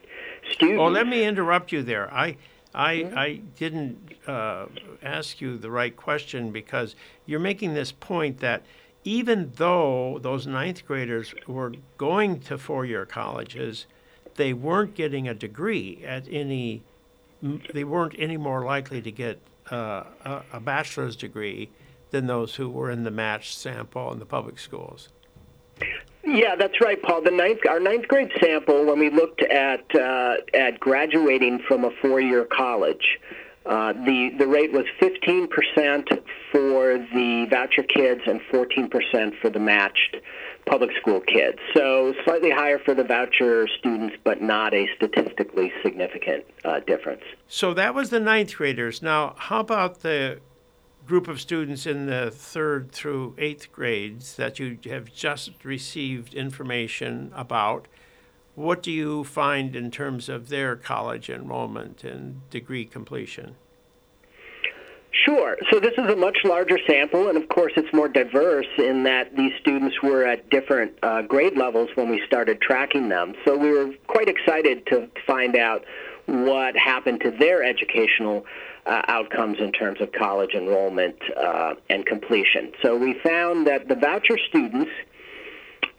students. 0.50 0.79
Well, 0.79 0.91
let 0.91 1.08
me 1.08 1.25
interrupt 1.25 1.74
you 1.74 1.84
there. 1.84 2.12
I 2.13 2.38
I, 2.74 3.10
I 3.15 3.41
didn't 3.58 4.06
uh, 4.27 4.67
ask 5.01 5.41
you 5.41 5.57
the 5.57 5.72
right 5.72 5.96
question 5.96 6.51
because 6.51 6.96
you're 7.25 7.39
making 7.39 7.74
this 7.74 7.91
point 7.91 8.39
that 8.39 8.63
even 9.03 9.51
though 9.55 10.19
those 10.22 10.46
ninth 10.46 10.86
graders 10.86 11.34
were 11.48 11.74
going 11.98 12.39
to 12.41 12.57
four 12.57 12.86
year 12.86 13.05
colleges, 13.05 13.86
they 14.36 14.53
weren't 14.53 14.96
getting 14.96 15.27
a 15.27 15.34
degree 15.34 16.03
at 16.05 16.27
any, 16.29 16.84
they 17.74 17.84
weren't 17.84 18.15
any 18.17 18.38
more 18.38 18.65
likely 18.65 19.01
to 19.01 19.12
get 19.12 19.39
uh, 19.72 20.03
a, 20.25 20.41
a 20.53 20.60
bachelor's 20.60 21.15
degree 21.15 21.69
than 22.12 22.27
those 22.27 22.55
who 22.55 22.69
were 22.69 22.91
in 22.91 23.03
the 23.03 23.12
matched 23.12 23.57
sample 23.57 24.12
in 24.12 24.19
the 24.19 24.25
public 24.25 24.60
schools. 24.60 25.10
Yeah, 26.24 26.55
that's 26.55 26.81
right, 26.81 27.01
Paul. 27.01 27.22
The 27.22 27.31
ninth, 27.31 27.60
our 27.69 27.79
ninth 27.79 28.07
grade 28.10 28.31
sample, 28.41 28.86
when 28.86 29.00
we 29.00 29.10
looked 29.10 29.41
at 29.43 29.84
uh, 29.96 30.36
at 30.53 30.79
graduating 30.79 31.60
from 31.60 31.86
a 31.86 31.91
four-year 32.01 32.46
college, 32.46 33.19
uh, 33.67 33.93
the 33.93 34.31
the 34.38 34.47
rate 34.47 34.71
was 34.71 34.86
15% 35.01 35.50
for 36.51 36.97
the 36.97 37.47
voucher 37.50 37.83
kids 37.83 38.21
and 38.25 38.39
14% 38.51 39.39
for 39.41 39.50
the 39.50 39.59
matched 39.59 40.17
public 40.65 40.91
school 41.00 41.19
kids. 41.19 41.57
So 41.74 42.13
slightly 42.24 42.51
higher 42.51 42.79
for 42.79 42.93
the 42.93 43.03
voucher 43.03 43.67
students, 43.79 44.15
but 44.24 44.41
not 44.41 44.74
a 44.74 44.88
statistically 44.95 45.71
significant 45.83 46.45
uh, 46.63 46.79
difference. 46.81 47.24
So 47.47 47.74
that 47.74 47.93
was 47.93 48.09
the 48.09 48.19
ninth 48.19 48.55
graders. 48.55 49.01
Now, 49.01 49.36
how 49.38 49.59
about 49.59 50.01
the 50.01 50.39
group 51.05 51.27
of 51.27 51.39
students 51.39 51.86
in 51.86 52.05
the 52.05 52.29
third 52.29 52.91
through 52.91 53.33
eighth 53.38 53.71
grades 53.71 54.36
that 54.36 54.59
you 54.59 54.77
have 54.86 55.13
just 55.13 55.63
received 55.63 56.33
information 56.33 57.31
about, 57.33 57.88
what 58.57 58.81
do 58.81 58.91
you 58.91 59.23
find 59.23 59.75
in 59.75 59.91
terms 59.91 60.27
of 60.27 60.49
their 60.49 60.75
college 60.75 61.29
enrollment 61.29 62.03
and 62.03 62.41
degree 62.49 62.85
completion? 62.85 63.55
Sure. 65.11 65.57
So 65.69 65.79
this 65.79 65.93
is 65.95 66.09
a 66.09 66.15
much 66.15 66.39
larger 66.43 66.79
sample, 66.87 67.29
and 67.29 67.37
of 67.37 67.47
course, 67.49 67.73
it's 67.77 67.93
more 67.93 68.09
diverse 68.09 68.65
in 68.79 69.03
that 69.03 69.35
these 69.35 69.51
students 69.61 70.01
were 70.01 70.25
at 70.25 70.49
different 70.49 70.93
uh, 71.03 71.21
grade 71.21 71.55
levels 71.55 71.89
when 71.93 72.09
we 72.09 72.19
started 72.25 72.59
tracking 72.59 73.09
them. 73.09 73.35
So 73.45 73.55
we 73.55 73.69
were 73.69 73.91
quite 74.07 74.27
excited 74.27 74.87
to 74.87 75.07
find 75.27 75.55
out 75.55 75.85
what 76.25 76.75
happened 76.75 77.21
to 77.21 77.31
their 77.31 77.63
educational 77.63 78.43
uh, 78.87 79.03
outcomes 79.07 79.59
in 79.59 79.71
terms 79.71 80.01
of 80.01 80.11
college 80.13 80.55
enrollment 80.55 81.17
uh, 81.39 81.75
and 81.91 82.07
completion. 82.07 82.71
So 82.81 82.97
we 82.97 83.19
found 83.23 83.67
that 83.67 83.87
the 83.87 83.95
voucher 83.95 84.39
students 84.49 84.89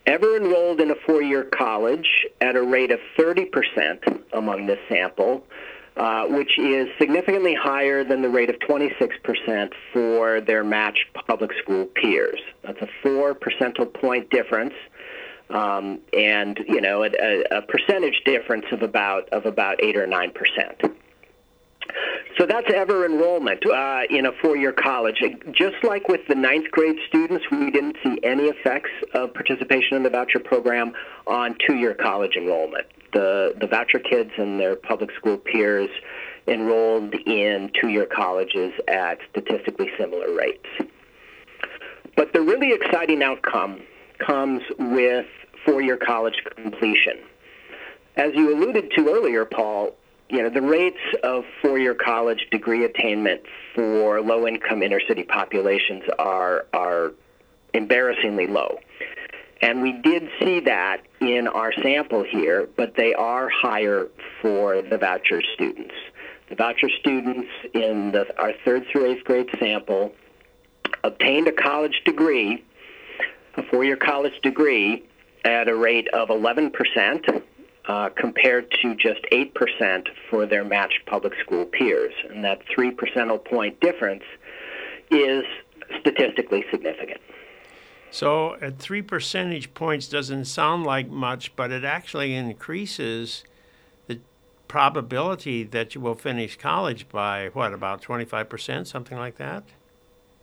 ever 0.08 0.36
enrolled 0.36 0.80
in 0.80 0.90
a 0.90 0.94
four-year 1.06 1.44
college 1.44 2.26
at 2.40 2.56
a 2.56 2.62
rate 2.62 2.90
of 2.90 2.98
30% 3.18 4.22
among 4.32 4.66
this 4.66 4.78
sample, 4.88 5.44
uh, 5.98 6.24
which 6.26 6.58
is 6.58 6.88
significantly 6.98 7.54
higher 7.54 8.04
than 8.04 8.22
the 8.22 8.28
rate 8.28 8.48
of 8.48 8.56
26% 8.60 9.70
for 9.92 10.40
their 10.40 10.64
matched 10.64 11.04
public 11.26 11.50
school 11.62 11.84
peers. 11.84 12.40
That's 12.62 12.80
a 12.80 12.88
four 13.02 13.34
percentile 13.34 13.92
point 13.92 14.30
difference. 14.30 14.74
Um, 15.50 16.00
and 16.12 16.60
you 16.68 16.82
know 16.82 17.04
a, 17.04 17.42
a, 17.50 17.62
percentage 17.62 18.20
difference 18.26 18.66
of 18.70 18.82
about 18.82 19.30
of 19.30 19.46
about 19.46 19.82
eight 19.82 19.96
or 19.96 20.06
nine 20.06 20.30
percent. 20.30 20.78
So 22.38 22.47
that's 22.47 22.71
ever 22.73 23.04
enrollment 23.04 23.66
uh, 23.66 24.02
in 24.11 24.26
a 24.26 24.33
four-year 24.40 24.73
college. 24.73 25.23
Just 25.50 25.76
like 25.83 26.09
with 26.09 26.21
the 26.28 26.35
ninth 26.35 26.71
grade 26.71 26.97
students, 27.09 27.45
we 27.50 27.71
didn't 27.71 27.97
see 28.04 28.18
any 28.23 28.45
effects 28.45 28.90
of 29.12 29.35
participation 29.35 29.97
in 29.97 30.02
the 30.04 30.11
voucher 30.11 30.38
program 30.38 30.92
on 31.26 31.57
two-year 31.66 31.95
college 31.95 32.37
enrollment. 32.37 32.87
The 33.12 33.54
the 33.61 33.66
voucher 33.66 33.99
kids 33.99 34.30
and 34.37 34.61
their 34.61 34.76
public 34.76 35.11
school 35.16 35.38
peers 35.38 35.88
enrolled 36.47 37.14
in 37.26 37.71
two-year 37.80 38.07
colleges 38.07 38.73
at 38.87 39.18
statistically 39.30 39.90
similar 39.99 40.33
rates. 40.33 40.66
But 42.16 42.33
the 42.33 42.40
really 42.40 42.73
exciting 42.73 43.23
outcome 43.23 43.80
comes 44.18 44.62
with 44.78 45.26
four-year 45.64 45.97
college 45.97 46.42
completion. 46.57 47.18
As 48.16 48.33
you 48.35 48.54
alluded 48.54 48.90
to 48.97 49.09
earlier, 49.09 49.45
Paul, 49.45 49.95
you 50.30 50.42
know, 50.42 50.50
the 50.50 50.62
rates 50.62 50.99
of 51.23 51.44
four-year 51.62 51.94
college 51.94 52.49
degree 52.50 52.85
attainment 52.85 53.42
for 53.75 54.20
low-income 54.20 54.82
inner-city 54.82 55.25
populations 55.25 56.02
are 56.18 56.66
are 56.73 57.12
embarrassingly 57.75 58.47
low. 58.47 58.78
And 59.61 59.82
we 59.82 59.92
did 59.92 60.28
see 60.40 60.61
that 60.61 61.02
in 61.20 61.49
our 61.49 61.73
sample 61.82 62.25
here, 62.25 62.68
but 62.76 62.94
they 62.97 63.14
are 63.14 63.49
higher 63.49 64.08
for 64.40 64.82
the 64.82 64.99
voucher 64.99 65.42
students. 65.54 65.94
The 66.49 66.54
voucher 66.54 66.88
students 67.00 67.49
in 67.75 68.12
the, 68.12 68.26
our 68.38 68.52
third 68.64 68.87
through 68.90 69.12
eighth 69.12 69.25
grade 69.25 69.49
sample 69.58 70.12
obtained 71.04 71.49
a 71.49 71.52
college 71.52 72.02
degree, 72.04 72.64
a 73.56 73.62
four-year 73.64 73.97
college 73.97 74.40
degree, 74.42 75.04
at 75.44 75.68
a 75.68 75.75
rate 75.75 76.08
of 76.08 76.30
11 76.30 76.70
percent 76.70 77.26
uh, 77.88 78.11
compared 78.11 78.71
to 78.83 78.95
just 78.95 79.21
8% 79.33 80.09
for 80.30 80.47
their 80.47 80.62
matched 80.62 81.07
public 81.07 81.33
school 81.42 81.64
peers. 81.64 82.12
And 82.28 82.45
that 82.45 82.61
3 82.73 82.92
percentile 82.92 83.42
point 83.42 83.80
difference 83.80 84.25
is 85.11 85.45
statistically 86.00 86.64
significant. 86.71 87.21
So 88.11 88.57
at 88.61 88.78
three 88.78 89.02
percentage 89.02 89.75
points 89.75 90.09
doesn't 90.09 90.47
sound 90.47 90.85
like 90.85 91.09
much, 91.09 91.54
but 91.57 91.71
it 91.71 91.85
actually 91.85 92.35
increases 92.35 93.45
the 94.07 94.21
probability 94.66 95.62
that 95.64 95.95
you 95.95 96.00
will 96.00 96.14
finish 96.14 96.57
college 96.57 97.09
by 97.09 97.49
what, 97.52 97.73
about 97.73 98.02
25%, 98.02 98.87
something 98.87 99.18
like 99.18 99.37
that? 99.37 99.64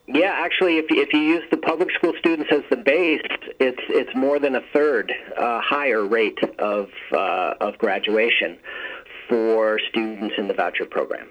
Yeah, 0.08 0.34
actually, 0.36 0.78
if, 0.78 0.86
if 0.90 1.14
you 1.14 1.20
use 1.20 1.44
the 1.50 1.58
public 1.58 1.90
school 1.92 2.14
students 2.20 2.52
as 2.52 2.62
the 2.70 2.78
base, 2.78 3.22
it's 3.60 3.82
it's 3.90 4.16
more 4.16 4.38
than 4.38 4.56
a 4.56 4.62
third 4.72 5.12
uh, 5.36 5.60
higher 5.62 6.06
rate 6.06 6.38
of 6.60 6.90
uh, 7.12 7.56
of 7.60 7.78
graduation 7.80 8.60
for 9.28 9.80
students 9.90 10.36
in 10.38 10.48
the 10.48 10.54
voucher 10.54 10.86
program. 10.86 11.28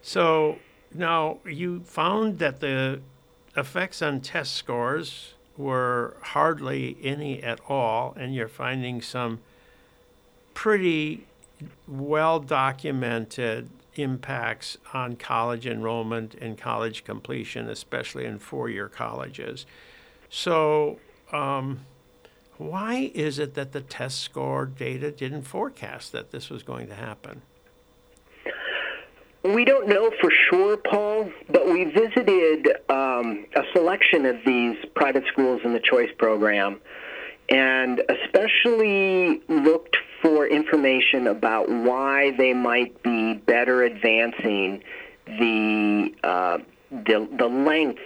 So 0.00 0.58
now 0.94 1.38
you 1.44 1.80
found 1.80 2.38
that 2.38 2.60
the 2.60 3.00
effects 3.56 4.00
on 4.00 4.20
test 4.20 4.54
scores 4.54 5.34
were 5.58 6.16
hardly 6.22 6.96
any 7.02 7.42
at 7.42 7.60
all, 7.68 8.14
and 8.18 8.34
you're 8.34 8.48
finding 8.48 9.02
some 9.02 9.40
pretty 10.54 11.26
well 11.86 12.40
documented 12.40 13.68
impacts 13.98 14.78
on 14.92 15.16
college 15.16 15.66
enrollment 15.66 16.34
and 16.34 16.56
college 16.58 17.04
completion, 17.04 17.68
especially 17.68 18.24
in 18.24 18.38
four 18.38 18.68
year 18.68 18.88
colleges. 18.88 19.66
So, 20.28 20.98
um, 21.32 21.80
why 22.58 23.10
is 23.14 23.38
it 23.38 23.54
that 23.54 23.72
the 23.72 23.80
test 23.80 24.20
score 24.20 24.64
data 24.66 25.10
didn't 25.10 25.42
forecast 25.42 26.12
that 26.12 26.30
this 26.30 26.48
was 26.48 26.62
going 26.62 26.88
to 26.88 26.94
happen? 26.94 27.42
We 29.44 29.64
don't 29.64 29.86
know 29.86 30.10
for 30.20 30.30
sure, 30.30 30.76
Paul, 30.76 31.30
but 31.48 31.66
we 31.68 31.84
visited 31.84 32.68
um, 32.88 33.46
a 33.54 33.62
selection 33.72 34.26
of 34.26 34.36
these 34.44 34.76
private 34.94 35.24
schools 35.30 35.60
in 35.64 35.72
the 35.72 35.80
choice 35.80 36.10
program 36.18 36.80
and 37.48 38.02
especially 38.08 39.42
looked 39.48 39.96
for 40.26 40.44
information 40.44 41.28
about 41.28 41.68
why 41.68 42.32
they 42.32 42.52
might 42.52 43.00
be 43.04 43.34
better 43.34 43.84
advancing 43.84 44.82
the, 45.24 46.12
uh, 46.24 46.58
the, 46.90 47.28
the 47.38 47.46
length 47.46 48.02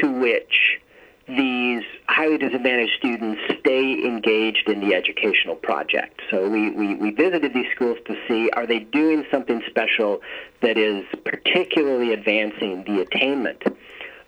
to 0.00 0.08
which 0.12 0.78
these 1.26 1.82
highly 2.06 2.38
disadvantaged 2.38 2.92
students 2.96 3.40
stay 3.58 3.94
engaged 4.06 4.68
in 4.68 4.78
the 4.78 4.94
educational 4.94 5.56
project. 5.56 6.20
So 6.30 6.48
we, 6.48 6.70
we, 6.70 6.94
we, 6.94 7.10
visited 7.10 7.52
these 7.52 7.66
schools 7.74 7.98
to 8.06 8.16
see 8.28 8.48
are 8.50 8.64
they 8.64 8.78
doing 8.78 9.24
something 9.28 9.60
special 9.66 10.20
that 10.62 10.78
is 10.78 11.04
particularly 11.24 12.12
advancing 12.12 12.84
the 12.84 13.00
attainment 13.00 13.64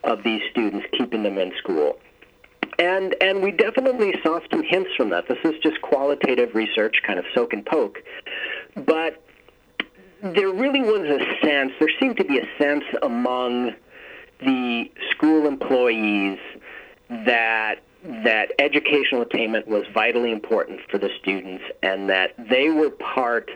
of 0.02 0.24
these 0.24 0.42
students, 0.50 0.88
keeping 0.90 1.22
them 1.22 1.38
in 1.38 1.52
school. 1.56 2.00
And, 2.78 3.16
and 3.20 3.42
we 3.42 3.50
definitely 3.50 4.14
saw 4.22 4.40
some 4.50 4.62
hints 4.62 4.90
from 4.96 5.10
that. 5.10 5.26
This 5.28 5.38
is 5.44 5.54
just 5.62 5.80
qualitative 5.82 6.54
research, 6.54 6.96
kind 7.04 7.18
of 7.18 7.24
soak 7.34 7.52
and 7.52 7.66
poke. 7.66 7.98
But 8.76 9.22
there 10.22 10.50
really 10.50 10.82
was 10.82 11.02
a 11.02 11.46
sense, 11.46 11.72
there 11.78 11.90
seemed 11.98 12.16
to 12.18 12.24
be 12.24 12.38
a 12.38 12.46
sense 12.58 12.84
among 13.02 13.74
the 14.40 14.90
school 15.10 15.46
employees 15.46 16.38
that 17.08 17.76
that 18.04 18.52
educational 18.60 19.22
attainment 19.22 19.66
was 19.66 19.84
vitally 19.92 20.30
important 20.30 20.80
for 20.88 20.98
the 20.98 21.10
students 21.20 21.64
and 21.82 22.08
that 22.08 22.32
they 22.48 22.70
were 22.70 22.90
part 22.90 23.50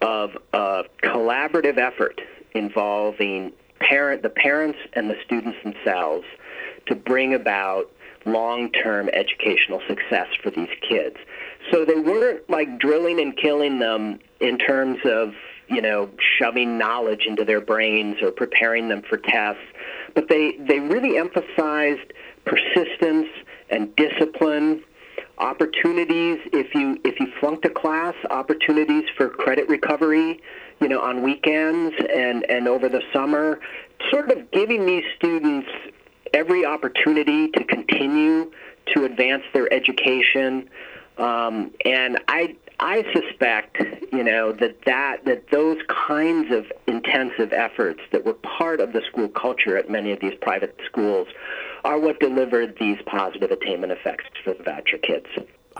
of 0.00 0.36
a 0.52 0.82
collaborative 1.02 1.78
effort 1.78 2.20
involving 2.54 3.52
parent 3.80 4.22
the 4.22 4.28
parents 4.28 4.78
and 4.94 5.08
the 5.08 5.16
students 5.24 5.56
themselves 5.62 6.24
to 6.86 6.96
bring 6.96 7.34
about 7.34 7.90
long-term 8.32 9.08
educational 9.12 9.80
success 9.88 10.28
for 10.42 10.50
these 10.50 10.70
kids. 10.88 11.16
So 11.70 11.84
they 11.84 11.98
weren't 11.98 12.48
like 12.48 12.78
drilling 12.78 13.20
and 13.20 13.36
killing 13.36 13.78
them 13.78 14.20
in 14.40 14.58
terms 14.58 14.98
of, 15.04 15.34
you 15.68 15.82
know, 15.82 16.10
shoving 16.38 16.78
knowledge 16.78 17.26
into 17.26 17.44
their 17.44 17.60
brains 17.60 18.16
or 18.22 18.30
preparing 18.30 18.88
them 18.88 19.02
for 19.02 19.18
tests, 19.18 19.62
but 20.14 20.28
they 20.28 20.52
they 20.58 20.80
really 20.80 21.18
emphasized 21.18 22.12
persistence 22.44 23.28
and 23.70 23.94
discipline, 23.96 24.82
opportunities 25.38 26.38
if 26.52 26.74
you 26.74 26.98
if 27.04 27.20
you 27.20 27.26
flunked 27.38 27.64
a 27.64 27.70
class, 27.70 28.14
opportunities 28.30 29.04
for 29.16 29.28
credit 29.28 29.68
recovery, 29.68 30.40
you 30.80 30.88
know, 30.88 31.00
on 31.00 31.22
weekends 31.22 31.94
and 32.14 32.48
and 32.50 32.66
over 32.66 32.88
the 32.88 33.02
summer, 33.12 33.60
sort 34.10 34.30
of 34.30 34.50
giving 34.50 34.86
these 34.86 35.04
students 35.16 35.68
every 36.32 36.64
opportunity 36.64 37.48
to 37.50 37.64
continue 37.64 38.52
to 38.94 39.04
advance 39.04 39.44
their 39.52 39.72
education. 39.72 40.68
Um, 41.18 41.72
and 41.84 42.18
I 42.28 42.56
I 42.80 43.04
suspect, 43.12 43.82
you 44.12 44.22
know, 44.22 44.52
that, 44.52 44.84
that 44.86 45.24
that 45.24 45.50
those 45.50 45.78
kinds 45.88 46.52
of 46.52 46.70
intensive 46.86 47.52
efforts 47.52 48.00
that 48.12 48.24
were 48.24 48.34
part 48.34 48.80
of 48.80 48.92
the 48.92 49.02
school 49.02 49.28
culture 49.28 49.76
at 49.76 49.90
many 49.90 50.12
of 50.12 50.20
these 50.20 50.34
private 50.40 50.78
schools 50.86 51.26
are 51.84 51.98
what 51.98 52.20
delivered 52.20 52.76
these 52.78 52.98
positive 53.06 53.50
attainment 53.50 53.92
effects 53.92 54.26
for 54.44 54.54
the 54.54 54.62
voucher 54.62 54.98
kids. 54.98 55.26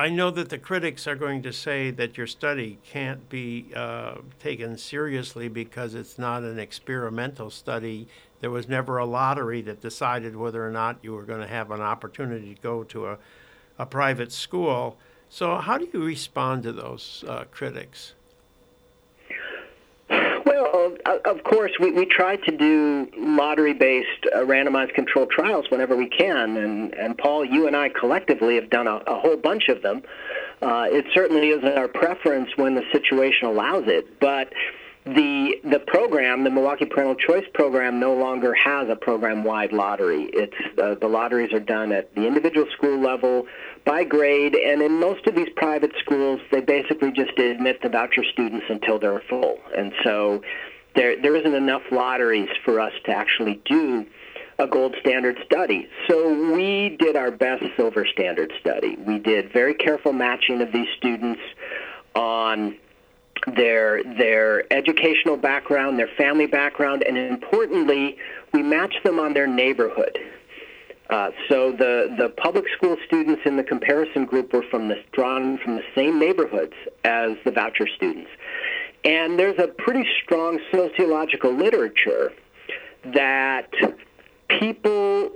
I 0.01 0.11
know 0.11 0.31
that 0.31 0.49
the 0.49 0.59
critics 0.59 1.09
are 1.09 1.17
going 1.17 1.43
to 1.43 1.53
say 1.53 1.91
that 1.91 2.17
your 2.17 2.29
study 2.29 2.79
can't 2.85 3.29
be 3.29 3.73
uh, 3.75 4.19
taken 4.39 4.79
seriously 4.79 5.49
because 5.49 5.97
it's 5.97 6.21
not 6.21 6.45
an 6.45 6.61
experimental 6.61 7.51
study. 7.51 8.07
There 8.41 8.53
was 8.53 8.69
never 8.69 8.99
a 8.99 9.05
lottery 9.05 9.61
that 9.63 9.81
decided 9.81 10.37
whether 10.37 10.65
or 10.65 10.71
not 10.71 10.99
you 11.03 11.15
were 11.15 11.25
going 11.25 11.41
to 11.41 11.49
have 11.49 11.73
an 11.73 11.81
opportunity 11.81 12.55
to 12.55 12.63
go 12.63 12.85
to 12.85 13.07
a, 13.09 13.19
a 13.77 13.87
private 13.87 14.31
school. 14.31 14.97
So, 15.29 15.57
how 15.57 15.79
do 15.79 15.89
you 15.93 16.05
respond 16.05 16.63
to 16.63 16.73
those 16.73 17.25
uh, 17.27 17.47
critics? 17.51 18.13
Well, 20.73 20.97
of 21.25 21.45
course, 21.45 21.73
we, 21.81 21.93
we 21.93 22.05
try 22.05 22.37
to 22.37 22.57
do 22.57 23.09
lottery-based 23.17 24.27
uh, 24.35 24.39
randomized 24.41 24.95
controlled 24.95 25.31
trials 25.31 25.67
whenever 25.71 25.97
we 25.97 26.09
can, 26.09 26.57
and, 26.57 26.95
and 26.95 27.17
Paul, 27.17 27.45
you 27.45 27.67
and 27.67 27.77
I 27.77 27.89
collectively 27.89 28.57
have 28.57 28.69
done 28.69 28.87
a, 28.87 28.97
a 29.07 29.19
whole 29.19 29.37
bunch 29.37 29.69
of 29.69 29.83
them. 29.83 30.03
Uh, 30.61 30.87
it 30.91 31.07
certainly 31.15 31.49
isn't 31.51 31.79
our 31.79 31.89
preference 31.89 32.51
when 32.57 32.75
the 32.75 32.83
situation 32.93 33.49
allows 33.49 33.85
it, 33.87 34.21
but 34.21 34.53
the 35.15 35.61
the 35.65 35.79
program, 35.81 36.45
the 36.45 36.51
Milwaukee 36.51 36.85
Parental 36.85 37.15
Choice 37.15 37.45
Program, 37.55 38.01
no 38.01 38.15
longer 38.15 38.55
has 38.55 38.89
a 38.89 38.97
program-wide 38.97 39.73
lottery. 39.73 40.31
It's 40.33 40.79
uh, 40.83 40.95
the 41.01 41.09
lotteries 41.09 41.53
are 41.53 41.61
done 41.61 41.93
at 41.93 42.15
the 42.15 42.27
individual 42.27 42.67
school 42.77 42.99
level 42.99 43.47
by 43.85 44.05
grade, 44.05 44.55
and 44.55 44.83
in 44.83 45.01
most 45.01 45.27
of 45.27 45.35
these 45.35 45.49
private 45.57 45.93
schools, 46.01 46.41
they 46.51 46.61
basically 46.61 47.13
just 47.13 47.39
admit 47.39 47.81
the 47.83 47.89
voucher 47.89 48.25
students 48.33 48.67
until 48.69 48.99
they're 48.99 49.23
full, 49.29 49.59
and 49.77 49.93
so 50.05 50.43
there 50.95 51.21
there 51.21 51.37
isn't 51.37 51.55
enough 51.55 51.83
lotteries 51.91 52.51
for 52.65 52.81
us 52.81 52.93
to 53.05 53.13
actually 53.13 53.61
do 53.65 54.07
a 54.59 54.67
gold 54.67 54.97
standard 55.01 55.39
study. 55.45 55.89
So 56.09 56.53
we 56.53 56.97
did 56.99 57.15
our 57.15 57.31
best 57.31 57.63
silver 57.77 58.05
standard 58.07 58.53
study. 58.61 58.97
We 58.97 59.19
did 59.21 59.53
very 59.53 59.75
careful 59.75 60.13
matching 60.13 60.61
of 60.61 60.73
these 60.73 60.89
students 60.97 61.41
on 62.15 62.77
their 63.47 64.03
their 64.05 64.71
educational 64.73 65.37
background, 65.37 65.99
their 65.99 66.11
family 66.17 66.47
background, 66.47 67.03
and 67.07 67.17
importantly, 67.17 68.17
we 68.53 68.63
match 68.63 68.95
them 69.05 69.19
on 69.19 69.35
their 69.35 69.47
neighborhood. 69.47 70.19
Uh, 71.11 71.31
so 71.49 71.73
the 71.73 72.15
the 72.19 72.29
public 72.37 72.65
school 72.77 72.97
students 73.07 73.43
in 73.45 73.57
the 73.57 73.65
comparison 73.65 74.25
group 74.25 74.53
were 74.53 74.65
from 74.71 74.89
the 74.89 74.97
drawn 75.13 75.59
from 75.59 75.77
the 75.77 75.85
same 75.95 76.19
neighborhoods 76.19 76.75
as 77.05 77.33
the 77.45 77.51
voucher 77.51 77.87
students, 77.97 78.31
and 79.05 79.39
there's 79.39 79.59
a 79.59 79.69
pretty 79.69 80.07
strong 80.23 80.59
sociological 80.71 81.53
literature 81.53 82.33
that 83.05 83.71
people 84.61 85.31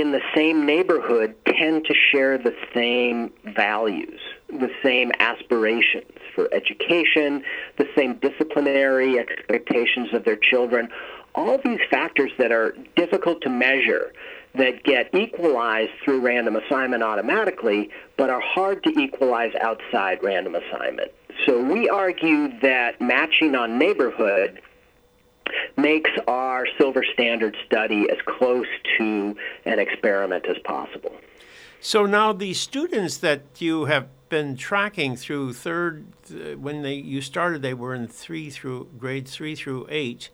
in 0.00 0.12
the 0.12 0.20
same 0.34 0.66
neighborhood 0.66 1.34
tend 1.46 1.84
to 1.84 1.94
share 1.94 2.38
the 2.38 2.54
same 2.74 3.32
values, 3.56 4.20
the 4.48 4.70
same 4.82 5.12
aspirations 5.20 6.10
for 6.34 6.48
education, 6.52 7.42
the 7.76 7.88
same 7.96 8.14
disciplinary 8.14 9.18
expectations 9.18 10.08
of 10.12 10.24
their 10.24 10.36
children, 10.36 10.88
all 11.34 11.58
these 11.64 11.80
factors 11.90 12.30
that 12.38 12.52
are 12.52 12.74
difficult 12.96 13.40
to 13.42 13.48
measure 13.48 14.12
that 14.54 14.84
get 14.84 15.12
equalized 15.14 15.90
through 16.04 16.20
random 16.20 16.56
assignment 16.56 17.02
automatically, 17.02 17.90
but 18.16 18.30
are 18.30 18.40
hard 18.40 18.82
to 18.84 18.90
equalize 18.98 19.52
outside 19.60 20.22
random 20.22 20.54
assignment. 20.54 21.10
So 21.46 21.60
we 21.60 21.88
argue 21.88 22.58
that 22.60 23.00
matching 23.00 23.56
on 23.56 23.78
neighborhood 23.78 24.60
makes 25.76 26.10
our 26.26 26.66
silver 26.78 27.04
standard 27.12 27.56
study 27.66 28.08
as 28.10 28.18
close 28.26 28.66
to 28.98 29.36
an 29.64 29.78
experiment 29.78 30.46
as 30.46 30.58
possible. 30.64 31.12
So 31.80 32.06
now 32.06 32.32
the 32.32 32.54
students 32.54 33.18
that 33.18 33.42
you 33.58 33.84
have 33.84 34.08
been 34.28 34.56
tracking 34.56 35.16
through 35.16 35.52
third, 35.52 36.06
uh, 36.30 36.56
when 36.56 36.82
they 36.82 36.94
you 36.94 37.20
started, 37.20 37.62
they 37.62 37.74
were 37.74 37.94
in 37.94 38.08
three 38.08 38.50
through 38.50 38.88
grade 38.98 39.28
three 39.28 39.54
through 39.54 39.86
eight. 39.90 40.30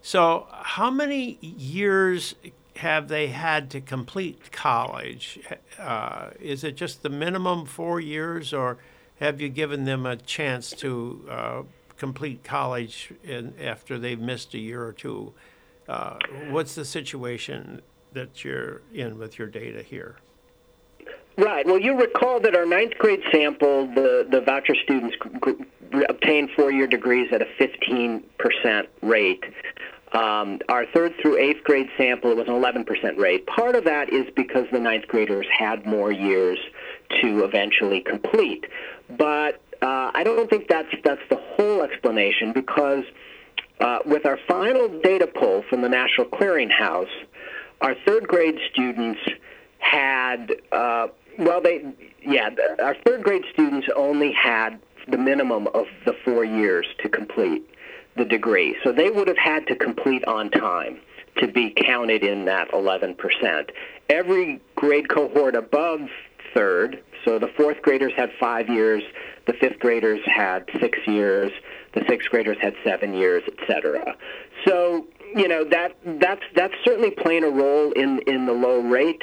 So 0.00 0.46
how 0.50 0.90
many 0.90 1.38
years 1.40 2.34
have 2.76 3.08
they 3.08 3.28
had 3.28 3.68
to 3.70 3.80
complete 3.80 4.52
college? 4.52 5.40
Uh, 5.78 6.30
is 6.40 6.64
it 6.64 6.76
just 6.76 7.02
the 7.02 7.10
minimum 7.10 7.66
four 7.66 8.00
years, 8.00 8.52
or 8.52 8.78
have 9.20 9.40
you 9.40 9.48
given 9.48 9.84
them 9.84 10.06
a 10.06 10.16
chance 10.16 10.70
to 10.70 11.24
uh, 11.28 11.62
complete 12.02 12.42
college 12.42 13.12
in, 13.22 13.54
after 13.62 13.96
they've 13.96 14.18
missed 14.18 14.54
a 14.54 14.58
year 14.58 14.82
or 14.82 14.92
two? 14.92 15.32
Uh, 15.88 16.18
what's 16.50 16.74
the 16.74 16.84
situation 16.84 17.80
that 18.12 18.42
you're 18.42 18.82
in 18.92 19.16
with 19.18 19.38
your 19.38 19.46
data 19.46 19.84
here? 19.84 20.16
Right. 21.38 21.64
Well, 21.64 21.78
you 21.78 21.96
recall 21.96 22.40
that 22.40 22.56
our 22.56 22.66
ninth 22.66 22.98
grade 22.98 23.22
sample, 23.30 23.86
the, 23.86 24.26
the 24.28 24.40
voucher 24.40 24.74
students 24.82 25.16
obtained 26.08 26.50
four-year 26.56 26.88
degrees 26.88 27.28
at 27.32 27.40
a 27.40 27.46
15% 27.60 28.22
rate. 29.02 29.44
Um, 30.10 30.58
our 30.68 30.84
third 30.86 31.14
through 31.22 31.38
eighth 31.38 31.62
grade 31.62 31.88
sample 31.96 32.32
it 32.32 32.36
was 32.36 32.48
an 32.48 32.54
11% 32.54 33.16
rate. 33.16 33.46
Part 33.46 33.76
of 33.76 33.84
that 33.84 34.12
is 34.12 34.26
because 34.34 34.66
the 34.72 34.80
ninth 34.80 35.06
graders 35.06 35.46
had 35.56 35.86
more 35.86 36.10
years 36.10 36.58
to 37.22 37.44
eventually 37.44 38.00
complete. 38.00 38.64
But 39.16 39.60
uh, 39.82 40.10
I 40.14 40.22
don't 40.24 40.48
think 40.48 40.68
that's 40.68 40.94
that's 41.04 41.22
the 41.28 41.36
whole 41.36 41.82
explanation 41.82 42.52
because 42.52 43.04
uh, 43.80 43.98
with 44.06 44.26
our 44.26 44.38
final 44.48 44.88
data 45.00 45.26
pull 45.26 45.62
from 45.68 45.82
the 45.82 45.88
National 45.88 46.26
Clearinghouse, 46.28 47.10
our 47.80 47.94
third 48.06 48.28
grade 48.28 48.58
students 48.70 49.20
had 49.78 50.52
uh, 50.70 51.08
well, 51.38 51.60
they 51.60 51.84
yeah, 52.24 52.50
our 52.82 52.94
third 53.04 53.22
grade 53.22 53.44
students 53.52 53.88
only 53.96 54.32
had 54.32 54.78
the 55.08 55.18
minimum 55.18 55.66
of 55.68 55.86
the 56.06 56.14
four 56.24 56.44
years 56.44 56.86
to 57.02 57.08
complete 57.08 57.68
the 58.16 58.24
degree, 58.24 58.76
so 58.84 58.92
they 58.92 59.10
would 59.10 59.26
have 59.26 59.38
had 59.38 59.66
to 59.66 59.74
complete 59.74 60.24
on 60.26 60.50
time 60.50 61.00
to 61.38 61.48
be 61.48 61.70
counted 61.70 62.22
in 62.22 62.44
that 62.44 62.70
11%. 62.72 63.70
Every 64.10 64.60
grade 64.76 65.08
cohort 65.08 65.56
above 65.56 66.02
third, 66.54 67.02
so 67.24 67.38
the 67.38 67.48
fourth 67.56 67.82
graders 67.82 68.12
had 68.16 68.30
five 68.38 68.68
years, 68.68 69.02
the 69.46 69.52
fifth 69.54 69.78
graders 69.78 70.20
had 70.26 70.68
six 70.80 70.98
years, 71.06 71.52
the 71.94 72.04
sixth 72.08 72.30
graders 72.30 72.56
had 72.60 72.74
seven 72.84 73.14
years, 73.14 73.42
etc. 73.46 74.16
So 74.66 75.06
you 75.34 75.48
know 75.48 75.64
that 75.64 75.96
that's 76.04 76.42
that's 76.54 76.74
certainly 76.84 77.10
playing 77.10 77.44
a 77.44 77.50
role 77.50 77.92
in 77.92 78.20
in 78.26 78.46
the 78.46 78.52
low 78.52 78.80
rate. 78.80 79.22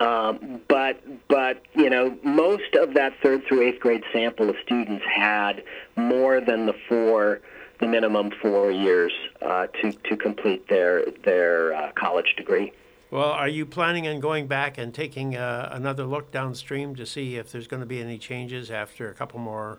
Um, 0.00 0.60
but 0.68 1.00
but 1.28 1.62
you 1.74 1.88
know 1.88 2.16
most 2.22 2.74
of 2.74 2.94
that 2.94 3.14
third 3.22 3.44
through 3.46 3.62
eighth 3.62 3.80
grade 3.80 4.04
sample 4.12 4.50
of 4.50 4.56
students 4.64 5.04
had 5.06 5.62
more 5.96 6.40
than 6.40 6.66
the 6.66 6.74
four 6.88 7.40
the 7.80 7.86
minimum 7.86 8.30
four 8.42 8.70
years 8.70 9.12
uh, 9.42 9.66
to 9.80 9.92
to 9.92 10.16
complete 10.16 10.68
their 10.68 11.04
their 11.24 11.74
uh, 11.74 11.92
college 11.92 12.34
degree. 12.36 12.72
Well, 13.10 13.30
are 13.30 13.48
you 13.48 13.66
planning 13.66 14.08
on 14.08 14.18
going 14.18 14.48
back 14.48 14.78
and 14.78 14.92
taking 14.92 15.36
uh, 15.36 15.68
another 15.72 16.04
look 16.04 16.32
downstream 16.32 16.96
to 16.96 17.06
see 17.06 17.36
if 17.36 17.52
there's 17.52 17.68
going 17.68 17.80
to 17.80 17.86
be 17.86 18.00
any 18.00 18.18
changes 18.18 18.68
after 18.68 19.08
a 19.08 19.14
couple 19.14 19.38
more 19.38 19.78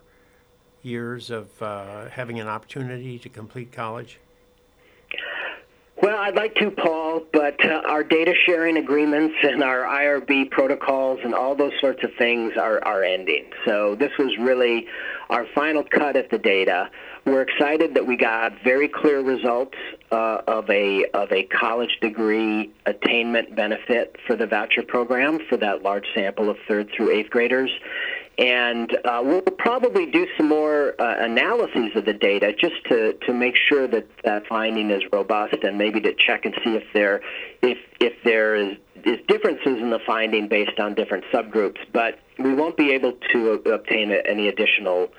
years 0.81 1.29
of 1.29 1.61
uh, 1.61 2.07
having 2.07 2.39
an 2.39 2.47
opportunity 2.47 3.19
to 3.19 3.27
complete 3.27 3.73
college? 3.73 4.19
Well, 6.01 6.19
I'd 6.19 6.35
like 6.35 6.55
to, 6.55 6.71
Paul, 6.71 7.23
but 7.33 7.63
uh, 7.65 7.81
our 7.89 8.03
data 8.03 8.33
sharing 8.45 8.77
agreements 8.77 9.35
and 9.43 9.61
our 9.61 9.81
IRB 9.81 10.51
protocols 10.51 11.19
and 11.23 11.33
all 11.33 11.53
those 11.53 11.73
sorts 11.81 12.03
of 12.03 12.11
things 12.17 12.53
are, 12.55 12.81
are 12.85 13.03
ending. 13.03 13.45
So 13.65 13.95
this 13.95 14.11
was 14.17 14.37
really 14.37 14.87
our 15.29 15.45
final 15.53 15.83
cut 15.83 16.15
at 16.15 16.29
the 16.29 16.37
data. 16.37 16.89
We're 17.25 17.41
excited 17.41 17.95
that 17.95 18.07
we 18.07 18.15
got 18.15 18.53
very 18.63 18.87
clear 18.87 19.21
results 19.21 19.75
uh, 20.11 20.41
of 20.47 20.69
a 20.69 21.05
of 21.13 21.31
a 21.31 21.43
college 21.43 21.97
degree 22.01 22.71
attainment 22.85 23.55
benefit 23.55 24.15
for 24.25 24.35
the 24.35 24.47
voucher 24.47 24.83
program 24.83 25.39
for 25.49 25.57
that 25.57 25.83
large 25.83 26.05
sample 26.15 26.49
of 26.49 26.57
third 26.67 26.89
through 26.95 27.11
eighth 27.11 27.29
graders, 27.29 27.71
and 28.37 28.95
uh, 29.03 29.21
we'll 29.23 29.41
probably 29.41 30.05
do 30.05 30.27
some 30.37 30.47
more 30.47 30.93
uh, 30.99 31.15
analyses 31.19 31.95
of 31.95 32.05
the 32.05 32.13
data 32.13 32.53
just 32.53 32.75
to, 32.87 33.13
to 33.25 33.33
make 33.33 33.55
sure 33.55 33.87
that 33.87 34.07
that 34.23 34.45
finding 34.47 34.91
is 34.91 35.01
robust 35.11 35.55
and 35.63 35.77
maybe 35.77 35.99
to 35.99 36.13
check 36.13 36.45
and 36.45 36.53
see 36.63 36.75
if 36.75 36.83
there 36.93 37.21
if 37.61 37.77
if 37.99 38.13
there 38.23 38.55
is, 38.55 38.77
is 39.03 39.17
differences 39.27 39.79
in 39.79 39.89
the 39.89 39.99
finding 40.05 40.47
based 40.47 40.79
on 40.79 40.93
different 40.93 41.25
subgroups. 41.33 41.79
But 41.91 42.19
we 42.39 42.53
won't 42.53 42.77
be 42.77 42.91
able 42.91 43.13
to 43.33 43.53
obtain 43.71 44.11
any 44.11 44.47
additional 44.47 45.09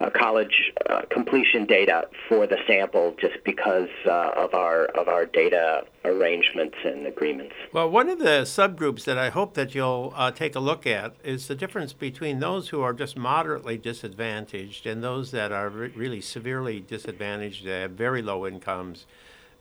uh, 0.00 0.10
college 0.10 0.72
uh, 0.90 1.02
completion 1.10 1.66
data 1.66 2.08
for 2.28 2.46
the 2.46 2.56
sample 2.66 3.14
just 3.20 3.36
because 3.44 3.88
uh, 4.06 4.30
of 4.36 4.52
our 4.54 4.86
of 4.86 5.08
our 5.08 5.24
data 5.24 5.84
arrangements 6.04 6.76
and 6.84 7.06
agreements. 7.06 7.54
Well, 7.72 7.88
one 7.88 8.08
of 8.08 8.18
the 8.18 8.42
subgroups 8.42 9.04
that 9.04 9.16
I 9.16 9.30
hope 9.30 9.54
that 9.54 9.74
you'll 9.74 10.12
uh, 10.16 10.30
take 10.32 10.54
a 10.56 10.60
look 10.60 10.86
at 10.86 11.14
is 11.22 11.46
the 11.46 11.54
difference 11.54 11.92
between 11.92 12.40
those 12.40 12.70
who 12.70 12.82
are 12.82 12.92
just 12.92 13.16
moderately 13.16 13.78
disadvantaged 13.78 14.86
and 14.86 15.02
those 15.02 15.30
that 15.30 15.52
are 15.52 15.68
re- 15.68 15.92
really 15.94 16.20
severely 16.20 16.80
disadvantaged. 16.80 17.64
They 17.64 17.80
have 17.80 17.92
very 17.92 18.20
low 18.20 18.46
incomes, 18.46 19.06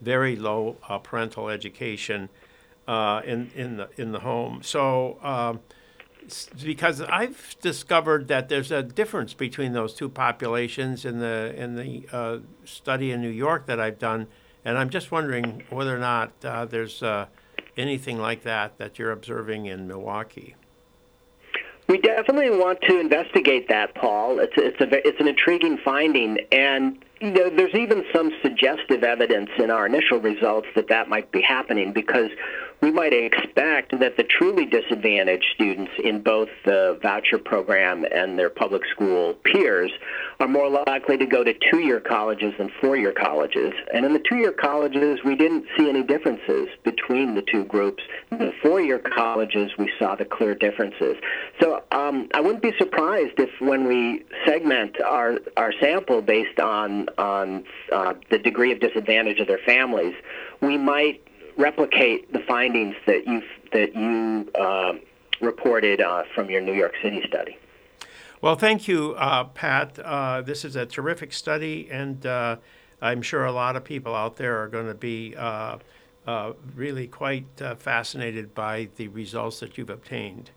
very 0.02 0.36
low 0.36 0.78
uh, 0.90 0.98
parental 0.98 1.50
education 1.50 2.30
uh, 2.88 3.22
in 3.24 3.52
in 3.56 3.78
the 3.78 3.90
in 3.98 4.12
the 4.12 4.20
home. 4.22 4.62
So. 4.64 5.20
Um, 5.22 5.60
because 6.64 7.02
I've 7.02 7.56
discovered 7.62 8.28
that 8.28 8.50
there's 8.50 8.72
a 8.72 8.84
difference 8.84 9.34
between 9.34 9.74
those 9.74 9.94
two 9.94 10.10
populations 10.10 11.06
in 11.06 11.20
the 11.20 11.54
in 11.56 11.76
the 11.76 12.08
uh, 12.12 12.38
study 12.66 13.12
in 13.12 13.22
New 13.22 13.30
York 13.30 13.66
that 13.68 13.80
I've 13.80 14.00
done, 14.00 14.28
and 14.66 14.78
I'm 14.78 14.90
just 14.90 15.12
wondering 15.12 15.64
whether 15.70 15.96
or 15.96 16.00
not 16.00 16.32
uh, 16.44 16.66
there's 16.66 17.04
uh, 17.04 17.28
anything 17.78 18.18
like 18.18 18.44
that 18.44 18.78
that 18.78 19.00
you're 19.00 19.12
observing 19.12 19.66
in 19.66 19.88
Milwaukee. 19.88 20.56
We 21.88 21.98
definitely 21.98 22.50
want 22.50 22.80
to 22.84 23.00
investigate 23.00 23.68
that, 23.68 23.94
Paul. 23.96 24.40
It's 24.40 24.54
it's 24.56 24.80
a 24.80 25.08
it's 25.08 25.20
an 25.20 25.28
intriguing 25.28 25.78
finding, 25.78 26.40
and 26.52 27.04
there's 27.22 27.76
even 27.76 28.04
some 28.14 28.32
suggestive 28.42 29.04
evidence 29.04 29.50
in 29.58 29.72
our 29.72 29.86
initial 29.86 30.20
results 30.20 30.68
that 30.76 30.90
that 30.90 31.08
might 31.08 31.32
be 31.32 31.42
happening 31.42 31.94
because 31.94 32.30
we 32.84 32.92
might 32.92 33.14
expect 33.14 33.98
that 33.98 34.18
the 34.18 34.24
truly 34.24 34.66
disadvantaged 34.66 35.46
students 35.56 35.94
in 36.04 36.22
both 36.22 36.50
the 36.66 37.00
voucher 37.02 37.38
program 37.38 38.06
and 38.14 38.38
their 38.38 38.50
public 38.50 38.82
school 38.92 39.36
peers 39.46 39.90
are 40.42 40.50
more 40.50 40.70
likely 40.86 41.18
to 41.18 41.26
go 41.26 41.46
to 41.46 41.54
two-year 41.72 42.02
colleges 42.02 42.54
than 42.58 42.70
four-year 42.82 43.14
colleges. 43.14 43.72
And 43.94 44.06
in 44.06 44.12
the 44.12 44.20
two-year 44.20 44.52
colleges, 44.52 45.20
we 45.24 45.38
didn't 45.38 45.66
see 45.78 45.88
any 45.88 46.04
differences 46.04 46.68
between 46.84 47.36
the 47.36 47.42
two 47.42 47.64
groups. 47.64 48.04
In 48.32 48.40
the 48.40 48.54
four-year 48.62 49.00
colleges, 49.00 49.72
we 49.78 49.90
saw 49.98 50.16
the 50.16 50.26
clear 50.26 50.54
differences. 50.54 51.16
So 51.62 51.84
um, 51.94 52.28
I 52.34 52.42
wouldn't 52.42 52.64
be 52.64 52.74
surprised 52.78 53.40
if 53.40 53.50
when 53.62 53.88
we 53.88 54.26
segment 54.46 55.00
our, 55.00 55.40
our 55.56 55.72
sample 55.80 56.22
based 56.22 56.60
on, 56.60 57.03
on 57.18 57.66
uh, 57.92 58.14
the 58.30 58.38
degree 58.38 58.72
of 58.72 58.80
disadvantage 58.80 59.40
of 59.40 59.48
their 59.48 59.60
families, 59.60 60.16
we 60.62 60.78
might 60.78 61.26
replicate 61.58 62.32
the 62.34 62.40
findings 62.40 62.96
that 63.06 63.28
you 63.28 63.42
that 63.72 63.96
you 63.96 64.50
uh, 64.60 64.94
reported 65.42 66.02
uh, 66.02 66.24
from 66.34 66.50
your 66.50 66.62
New 66.62 66.74
York 66.74 66.94
City 67.02 67.24
study. 67.28 67.58
Well, 68.42 68.56
thank 68.56 68.88
you, 68.88 69.14
uh, 69.14 69.46
Pat. 69.46 69.98
Uh, 70.00 70.42
this 70.42 70.66
is 70.66 70.76
a 70.76 70.86
terrific 70.86 71.32
study, 71.34 71.88
and 71.90 72.26
uh, 72.26 72.58
I'm 73.02 73.22
sure 73.22 73.46
a 73.46 73.52
lot 73.52 73.76
of 73.76 73.84
people 73.84 74.16
out 74.16 74.36
there 74.36 74.62
are 74.62 74.68
going 74.68 74.88
to 74.88 74.94
be 74.94 75.36
really 76.76 77.08
quite 77.08 77.46
fascinated 77.78 78.54
by 78.54 78.90
the 78.98 79.08
results 79.10 79.60
that 79.62 79.78
you've 79.78 79.90
obtained. 79.90 80.52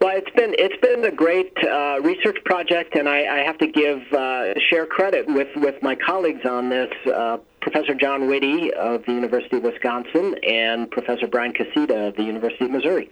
Well, 0.00 0.16
it's 0.16 0.30
been 0.34 0.54
it's 0.58 0.80
been 0.80 1.04
a 1.04 1.10
great 1.14 1.52
uh, 1.62 2.00
research 2.02 2.38
project, 2.46 2.96
and 2.96 3.06
I, 3.06 3.40
I 3.40 3.44
have 3.44 3.58
to 3.58 3.66
give 3.66 4.00
uh, 4.14 4.58
share 4.58 4.86
credit 4.86 5.26
with, 5.26 5.54
with 5.56 5.82
my 5.82 5.94
colleagues 5.94 6.46
on 6.46 6.70
this. 6.70 6.90
Uh, 7.06 7.36
Professor 7.60 7.94
John 7.94 8.26
Witte 8.26 8.72
of 8.72 9.04
the 9.04 9.12
University 9.12 9.58
of 9.58 9.62
Wisconsin 9.62 10.36
and 10.42 10.90
Professor 10.90 11.26
Brian 11.26 11.52
Kisida 11.52 12.08
of 12.08 12.16
the 12.16 12.22
University 12.22 12.64
of 12.64 12.70
Missouri. 12.70 13.10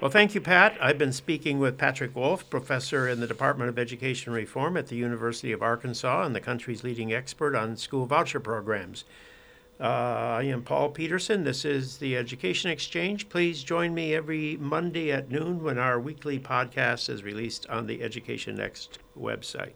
Well, 0.00 0.12
thank 0.12 0.36
you, 0.36 0.40
Pat. 0.40 0.76
I've 0.80 0.98
been 0.98 1.12
speaking 1.12 1.58
with 1.58 1.76
Patrick 1.76 2.14
Wolf, 2.14 2.48
professor 2.48 3.08
in 3.08 3.18
the 3.18 3.26
Department 3.26 3.68
of 3.68 3.76
Education 3.76 4.32
Reform 4.32 4.76
at 4.76 4.86
the 4.86 4.96
University 4.96 5.50
of 5.50 5.60
Arkansas 5.60 6.22
and 6.24 6.36
the 6.36 6.40
country's 6.40 6.84
leading 6.84 7.12
expert 7.12 7.56
on 7.56 7.76
school 7.76 8.06
voucher 8.06 8.38
programs. 8.38 9.04
Uh, 9.80 10.38
I 10.38 10.44
am 10.44 10.62
Paul 10.62 10.90
Peterson. 10.90 11.42
This 11.42 11.64
is 11.64 11.98
the 11.98 12.16
Education 12.16 12.70
Exchange. 12.70 13.28
Please 13.28 13.64
join 13.64 13.92
me 13.92 14.14
every 14.14 14.56
Monday 14.58 15.10
at 15.10 15.30
noon 15.30 15.62
when 15.64 15.78
our 15.78 15.98
weekly 15.98 16.38
podcast 16.38 17.08
is 17.08 17.24
released 17.24 17.66
on 17.68 17.86
the 17.86 18.02
Education 18.02 18.54
Next 18.54 19.00
website. 19.18 19.72